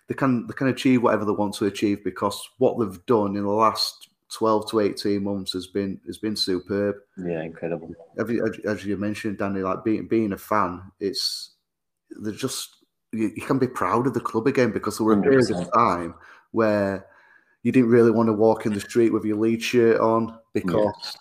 they 0.07 0.13
can 0.15 0.47
they 0.47 0.53
can 0.53 0.67
achieve 0.67 1.03
whatever 1.03 1.25
they 1.25 1.31
want 1.31 1.53
to 1.55 1.65
achieve 1.65 2.03
because 2.03 2.49
what 2.57 2.79
they've 2.79 3.05
done 3.05 3.35
in 3.35 3.43
the 3.43 3.49
last 3.49 4.09
twelve 4.29 4.69
to 4.71 4.79
eighteen 4.79 5.23
months 5.23 5.53
has 5.53 5.67
been 5.67 5.99
has 6.07 6.17
been 6.17 6.35
superb. 6.35 6.95
Yeah, 7.17 7.43
incredible. 7.43 7.93
As 8.17 8.29
you, 8.29 8.53
as- 8.65 8.85
you 8.85 8.97
mentioned, 8.97 9.37
Danny, 9.37 9.61
like 9.61 9.83
being 9.83 10.07
being 10.07 10.33
a 10.33 10.37
fan, 10.37 10.81
it's 10.99 11.51
they're 12.21 12.33
just 12.33 12.77
you, 13.11 13.31
you 13.35 13.41
can 13.41 13.59
be 13.59 13.67
proud 13.67 14.07
of 14.07 14.13
the 14.13 14.19
club 14.21 14.47
again 14.47 14.71
because 14.71 14.97
there 14.97 15.05
were 15.05 15.13
a 15.13 15.17
period 15.23 15.51
of 15.51 15.73
time 15.73 16.15
where 16.51 17.05
you 17.63 17.71
didn't 17.71 17.89
really 17.89 18.11
want 18.11 18.27
to 18.27 18.33
walk 18.33 18.65
in 18.65 18.73
the 18.73 18.79
street 18.79 19.11
with 19.13 19.23
your 19.25 19.37
lead 19.37 19.61
shirt 19.61 19.99
on 19.99 20.37
because 20.53 21.17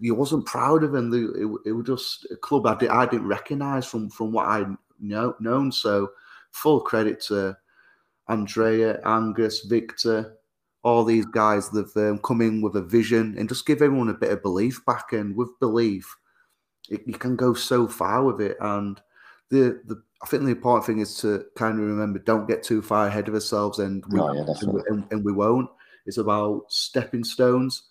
you 0.00 0.14
wasn't 0.14 0.46
proud 0.46 0.82
of 0.82 0.92
them. 0.92 1.10
They- 1.10 1.40
It, 1.42 1.48
it 1.66 1.72
was 1.72 1.86
just 1.86 2.26
a 2.30 2.36
club 2.36 2.66
I, 2.66 2.74
did, 2.76 2.88
I 2.90 3.06
didn't 3.06 3.28
recognise 3.28 3.86
from 3.86 4.08
from 4.10 4.32
what 4.32 4.46
I 4.46 4.64
know 5.00 5.34
known. 5.40 5.70
So 5.72 6.10
full 6.56 6.80
credit 6.80 7.20
to 7.20 7.56
Andrea, 8.28 9.00
Angus, 9.04 9.64
Victor, 9.64 10.36
all 10.82 11.04
these 11.04 11.26
guys 11.26 11.68
that've 11.70 11.96
um, 11.96 12.18
come 12.18 12.40
in 12.40 12.62
with 12.62 12.76
a 12.76 12.82
vision 12.82 13.34
and 13.38 13.48
just 13.48 13.66
give 13.66 13.82
everyone 13.82 14.08
a 14.08 14.14
bit 14.14 14.30
of 14.32 14.42
belief 14.42 14.84
back. 14.86 15.12
And 15.12 15.36
with 15.36 15.48
belief, 15.60 16.16
it, 16.88 17.02
you 17.06 17.14
can 17.14 17.36
go 17.36 17.54
so 17.54 17.86
far 17.86 18.24
with 18.24 18.40
it. 18.40 18.56
And 18.60 19.00
the, 19.50 19.80
the 19.86 20.02
I 20.22 20.26
think 20.26 20.44
the 20.44 20.50
important 20.50 20.86
thing 20.86 21.00
is 21.00 21.16
to 21.18 21.44
kind 21.56 21.78
of 21.78 21.84
remember 21.84 22.18
don't 22.20 22.48
get 22.48 22.62
too 22.62 22.80
far 22.82 23.06
ahead 23.06 23.28
of 23.28 23.34
ourselves, 23.34 23.78
and 23.80 24.02
we, 24.08 24.18
No, 24.18 24.32
yeah, 24.32 24.54
and, 24.60 24.72
we- 24.72 25.04
and, 25.10 25.24
we 25.24 25.32
won't. 25.32 25.68
It's 26.06 26.18
about 26.18 26.64
stepping 26.68 27.22
stones. 27.24 27.82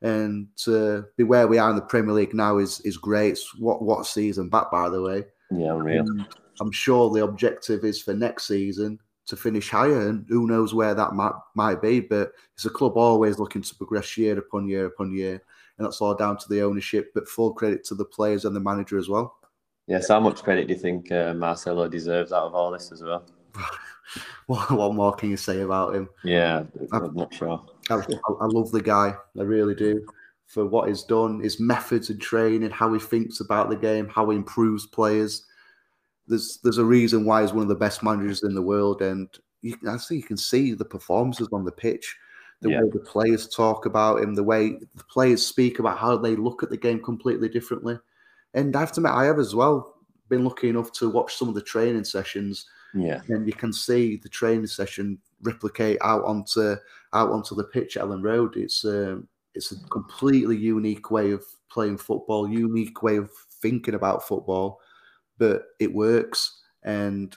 And 0.00 0.48
to 0.64 1.04
be 1.16 1.24
where 1.24 1.46
we 1.46 1.58
are 1.58 1.70
in 1.70 1.76
the 1.76 1.82
Premier 1.82 2.12
League 2.14 2.34
now 2.34 2.58
is 2.58 2.80
is 2.80 2.96
great. 2.96 3.32
It's 3.32 3.58
what 3.58 3.82
what 3.82 4.06
season 4.06 4.48
back, 4.48 4.70
by 4.70 4.88
the 4.88 5.00
way. 5.02 5.24
Yeah, 5.50 5.74
unreal. 5.74 6.00
And 6.06 6.26
I'm 6.60 6.72
sure 6.72 7.10
the 7.10 7.24
objective 7.24 7.84
is 7.84 8.00
for 8.00 8.14
next 8.14 8.46
season 8.46 8.98
to 9.26 9.36
finish 9.36 9.70
higher, 9.70 10.08
and 10.08 10.26
who 10.28 10.46
knows 10.46 10.74
where 10.74 10.94
that 10.94 11.14
might 11.14 11.34
might 11.54 11.80
be. 11.80 12.00
But 12.00 12.32
it's 12.54 12.66
a 12.66 12.70
club 12.70 12.96
always 12.96 13.38
looking 13.38 13.62
to 13.62 13.74
progress 13.74 14.16
year 14.16 14.38
upon 14.38 14.68
year 14.68 14.86
upon 14.86 15.12
year, 15.12 15.42
and 15.78 15.86
that's 15.86 16.00
all 16.00 16.14
down 16.14 16.36
to 16.38 16.48
the 16.48 16.62
ownership. 16.62 17.12
But 17.14 17.28
full 17.28 17.52
credit 17.54 17.84
to 17.84 17.94
the 17.94 18.04
players 18.04 18.44
and 18.44 18.54
the 18.54 18.60
manager 18.60 18.98
as 18.98 19.08
well. 19.08 19.36
Yes, 19.86 20.08
how 20.08 20.20
much 20.20 20.42
credit 20.42 20.66
do 20.66 20.74
you 20.74 20.80
think 20.80 21.12
uh, 21.12 21.34
Marcelo 21.34 21.88
deserves 21.88 22.32
out 22.32 22.46
of 22.46 22.54
all 22.54 22.70
this 22.70 22.90
as 22.92 23.02
well? 23.02 23.24
What, 24.46 24.70
what 24.72 24.94
more 24.94 25.14
can 25.14 25.30
you 25.30 25.36
say 25.36 25.62
about 25.62 25.94
him? 25.94 26.08
Yeah, 26.22 26.64
I'm 26.92 27.14
not 27.14 27.32
sure. 27.32 27.64
I, 27.90 27.94
I 27.94 28.46
love 28.46 28.70
the 28.70 28.82
guy. 28.82 29.14
I 29.38 29.42
really 29.42 29.74
do. 29.74 30.06
For 30.46 30.66
what 30.66 30.88
he's 30.88 31.02
done, 31.02 31.40
his 31.40 31.58
methods 31.58 32.10
and 32.10 32.20
training, 32.20 32.70
how 32.70 32.92
he 32.92 33.00
thinks 33.00 33.40
about 33.40 33.70
the 33.70 33.76
game, 33.76 34.08
how 34.08 34.28
he 34.28 34.36
improves 34.36 34.86
players. 34.86 35.46
There's 36.26 36.58
there's 36.62 36.78
a 36.78 36.84
reason 36.84 37.24
why 37.24 37.42
he's 37.42 37.52
one 37.52 37.62
of 37.62 37.68
the 37.68 37.74
best 37.74 38.02
managers 38.02 38.42
in 38.42 38.54
the 38.54 38.62
world, 38.62 39.02
and 39.02 39.28
you, 39.62 39.76
I 39.88 39.98
think 39.98 40.22
you 40.22 40.26
can 40.26 40.36
see 40.36 40.72
the 40.72 40.84
performances 40.84 41.48
on 41.52 41.64
the 41.64 41.72
pitch, 41.72 42.16
the 42.62 42.70
Yeah. 42.70 42.80
way 42.80 42.90
the 42.92 43.00
players 43.00 43.48
talk 43.48 43.86
about 43.86 44.20
him, 44.22 44.34
the 44.34 44.42
way 44.42 44.78
the 44.94 45.04
players 45.04 45.46
speak 45.46 45.78
about 45.78 45.98
how 45.98 46.16
they 46.16 46.36
look 46.36 46.62
at 46.62 46.70
the 46.70 46.76
game 46.76 47.02
completely 47.02 47.48
differently. 47.48 47.98
And 48.54 48.74
I 48.76 48.80
have 48.80 48.92
to 48.92 49.00
admit, 49.00 49.12
I 49.12 49.24
have 49.24 49.38
as 49.38 49.54
well 49.54 49.96
been 50.28 50.44
lucky 50.44 50.68
enough 50.68 50.92
to 50.92 51.10
watch 51.10 51.34
some 51.36 51.48
of 51.48 51.54
the 51.54 51.62
training 51.62 52.04
sessions 52.04 52.66
Yeah, 52.94 53.22
and 53.28 53.46
you 53.46 53.52
can 53.52 53.72
see 53.72 54.16
the 54.16 54.28
training 54.28 54.66
session 54.66 55.18
replicate 55.42 55.98
out 56.02 56.24
onto 56.24 56.76
out 57.12 57.30
onto 57.30 57.54
the 57.54 57.64
pitch 57.64 57.96
at 57.96 58.04
Elland 58.04 58.24
Road. 58.24 58.56
It's 58.56 58.84
um, 58.84 59.28
it's 59.54 59.72
a 59.72 59.88
completely 59.88 60.56
unique 60.56 61.10
way 61.10 61.30
of 61.30 61.44
playing 61.70 61.98
football, 61.98 62.48
unique 62.48 63.02
way 63.02 63.16
of 63.16 63.30
thinking 63.62 63.94
about 63.94 64.26
football, 64.26 64.80
but 65.38 65.66
it 65.80 65.92
works. 65.92 66.60
and 66.82 67.36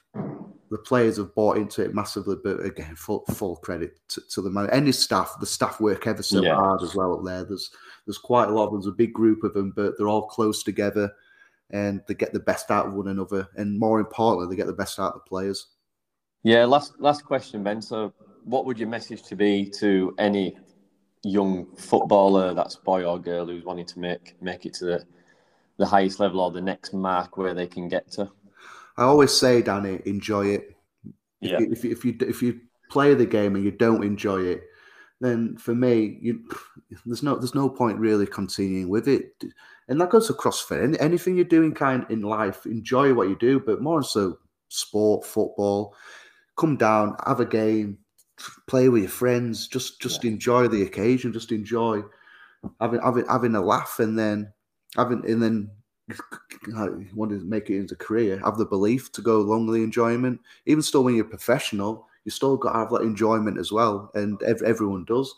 the 0.70 0.78
players 0.78 1.18
have 1.18 1.34
bought 1.34 1.58
into 1.58 1.84
it 1.84 1.96
massively. 1.96 2.36
But 2.44 2.66
again, 2.66 2.96
full 2.96 3.24
full 3.34 3.56
credit 3.58 4.00
to, 4.10 4.22
to 4.32 4.42
the 4.42 4.50
man 4.50 4.70
and 4.72 4.86
his 4.86 5.00
staff. 5.00 5.36
The 5.40 5.46
staff 5.46 5.80
work 5.80 6.08
ever 6.08 6.24
so 6.24 6.42
yeah. 6.42 6.56
hard 6.56 6.82
as 6.82 6.96
well 6.96 7.14
up 7.14 7.26
there. 7.26 7.46
There's 7.46 7.72
there's 8.06 8.18
quite 8.18 8.50
a 8.50 8.52
lot. 8.52 8.66
Of 8.66 8.72
them. 8.72 8.82
There's 8.82 8.94
a 8.94 8.98
big 8.98 9.14
group 9.14 9.44
of 9.44 9.54
them, 9.54 9.72
but 9.76 9.98
they're 9.98 10.10
all 10.10 10.28
close 10.28 10.64
together, 10.64 11.12
and 11.72 12.02
they 12.08 12.14
get 12.14 12.34
the 12.34 12.40
best 12.40 12.70
out 12.72 12.88
of 12.88 12.94
one 12.94 13.08
another. 13.08 13.48
And 13.56 13.80
more 13.80 14.00
importantly, 14.00 14.54
they 14.54 14.58
get 14.58 14.68
the 14.68 14.74
best 14.74 15.00
out 15.00 15.14
of 15.14 15.22
the 15.24 15.30
players. 15.30 15.68
Yeah. 16.44 16.66
Last 16.66 17.00
last 17.00 17.24
question, 17.24 17.64
Ben. 17.64 17.82
So, 17.82 18.14
what 18.44 18.66
would 18.66 18.80
your 18.80 18.90
message 18.90 19.24
to 19.24 19.36
be 19.36 19.70
to 19.80 20.14
any 20.18 20.58
young 21.24 21.68
footballer, 21.76 22.54
that's 22.54 22.76
boy 22.76 23.04
or 23.04 23.20
girl, 23.20 23.46
who's 23.46 23.64
wanting 23.64 23.86
to 23.86 24.00
make 24.00 24.36
make 24.42 24.66
it 24.66 24.74
to 24.76 24.86
the 24.86 25.06
the 25.78 25.86
highest 25.86 26.20
level 26.20 26.42
or 26.42 26.52
the 26.52 26.62
next 26.62 26.94
mark 26.94 27.38
where 27.38 27.54
they 27.54 27.68
can 27.68 27.88
get 27.88 28.12
to? 28.14 28.32
I 28.98 29.04
always 29.04 29.32
say, 29.32 29.62
Danny, 29.62 30.02
enjoy 30.06 30.48
it. 30.48 30.76
Yeah. 31.40 31.58
If, 31.60 31.86
if, 31.86 31.98
if 31.98 32.06
you 32.06 32.18
if 32.22 32.42
you 32.42 32.60
play 32.90 33.14
the 33.14 33.26
game 33.26 33.56
and 33.56 33.64
you 33.64 33.72
don't 33.72 34.04
enjoy 34.04 34.42
it, 34.42 34.64
then 35.22 35.58
for 35.58 35.76
me, 35.76 36.18
you 36.22 36.44
there's 37.06 37.24
no 37.24 37.36
there's 37.36 37.56
no 37.56 37.70
point 37.70 38.00
really 38.00 38.26
continuing 38.26 38.90
with 38.90 39.08
it. 39.08 39.44
And 39.88 40.02
that 40.02 40.10
goes 40.10 40.30
across 40.30 40.60
for 40.60 40.82
any, 40.82 41.00
anything 41.00 41.36
you're 41.36 41.46
doing 41.46 41.74
kind 41.74 42.06
in 42.10 42.22
life. 42.22 42.66
Enjoy 42.66 43.14
what 43.14 43.30
you 43.30 43.38
do, 43.38 43.60
but 43.60 43.82
more 43.82 44.04
so 44.04 44.38
sport, 44.68 45.26
football. 45.26 45.96
Come 46.58 46.76
down, 46.76 47.16
have 47.26 47.40
a 47.40 47.46
game, 47.46 48.00
play 48.68 48.90
with 48.90 49.04
your 49.04 49.12
friends. 49.12 49.68
Just 49.68 50.02
just 50.02 50.24
yeah. 50.24 50.32
enjoy 50.32 50.68
the 50.68 50.82
occasion. 50.82 51.34
Just 51.34 51.52
enjoy 51.52 52.02
having 52.82 53.02
having 53.02 53.26
having 53.28 53.56
a 53.56 53.62
laugh, 53.62 54.00
and 54.00 54.18
then 54.18 54.52
having 54.96 55.30
and 55.30 55.42
then 55.42 55.70
you 56.68 57.08
want 57.14 57.32
to 57.32 57.40
make 57.44 57.70
it 57.70 57.78
into 57.78 57.94
a 57.94 57.98
career, 57.98 58.40
have 58.44 58.58
the 58.58 58.66
belief 58.66 59.12
to 59.12 59.22
go 59.22 59.38
along 59.42 59.68
with 59.68 59.76
the 59.76 59.84
enjoyment. 59.84 60.40
Even 60.66 60.82
still, 60.82 61.04
when 61.04 61.16
you're 61.16 61.26
professional, 61.26 62.08
you 62.24 62.32
still 62.32 62.58
got 62.58 62.74
to 62.74 62.80
have 62.80 62.90
that 62.92 63.02
enjoyment 63.02 63.58
as 63.58 63.72
well, 63.72 64.12
and 64.16 64.42
ev- 64.44 64.62
everyone 64.64 65.06
does. 65.06 65.34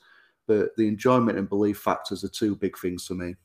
But 0.47 0.75
the 0.77 0.87
enjoyment 0.87 1.37
and 1.37 1.47
belief 1.47 1.77
factors 1.77 2.23
are 2.23 2.29
two 2.29 2.55
big 2.55 2.77
things 2.77 3.05
for 3.05 3.13
me. 3.13 3.35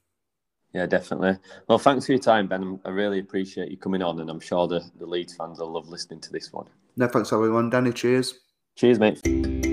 Yeah, 0.72 0.86
definitely. 0.86 1.38
Well, 1.68 1.78
thanks 1.78 2.06
for 2.06 2.12
your 2.12 2.20
time, 2.20 2.48
Ben. 2.48 2.80
I 2.84 2.90
really 2.90 3.20
appreciate 3.20 3.70
you 3.70 3.76
coming 3.76 4.02
on, 4.02 4.20
and 4.20 4.28
I'm 4.28 4.40
sure 4.40 4.66
the, 4.66 4.82
the 4.98 5.06
Leeds 5.06 5.36
fans 5.36 5.60
will 5.60 5.72
love 5.72 5.88
listening 5.88 6.20
to 6.20 6.32
this 6.32 6.52
one. 6.52 6.66
No, 6.96 7.06
thanks 7.06 7.32
everyone. 7.32 7.70
Danny, 7.70 7.92
cheers. 7.92 8.34
Cheers, 8.76 8.98
mate. 8.98 9.63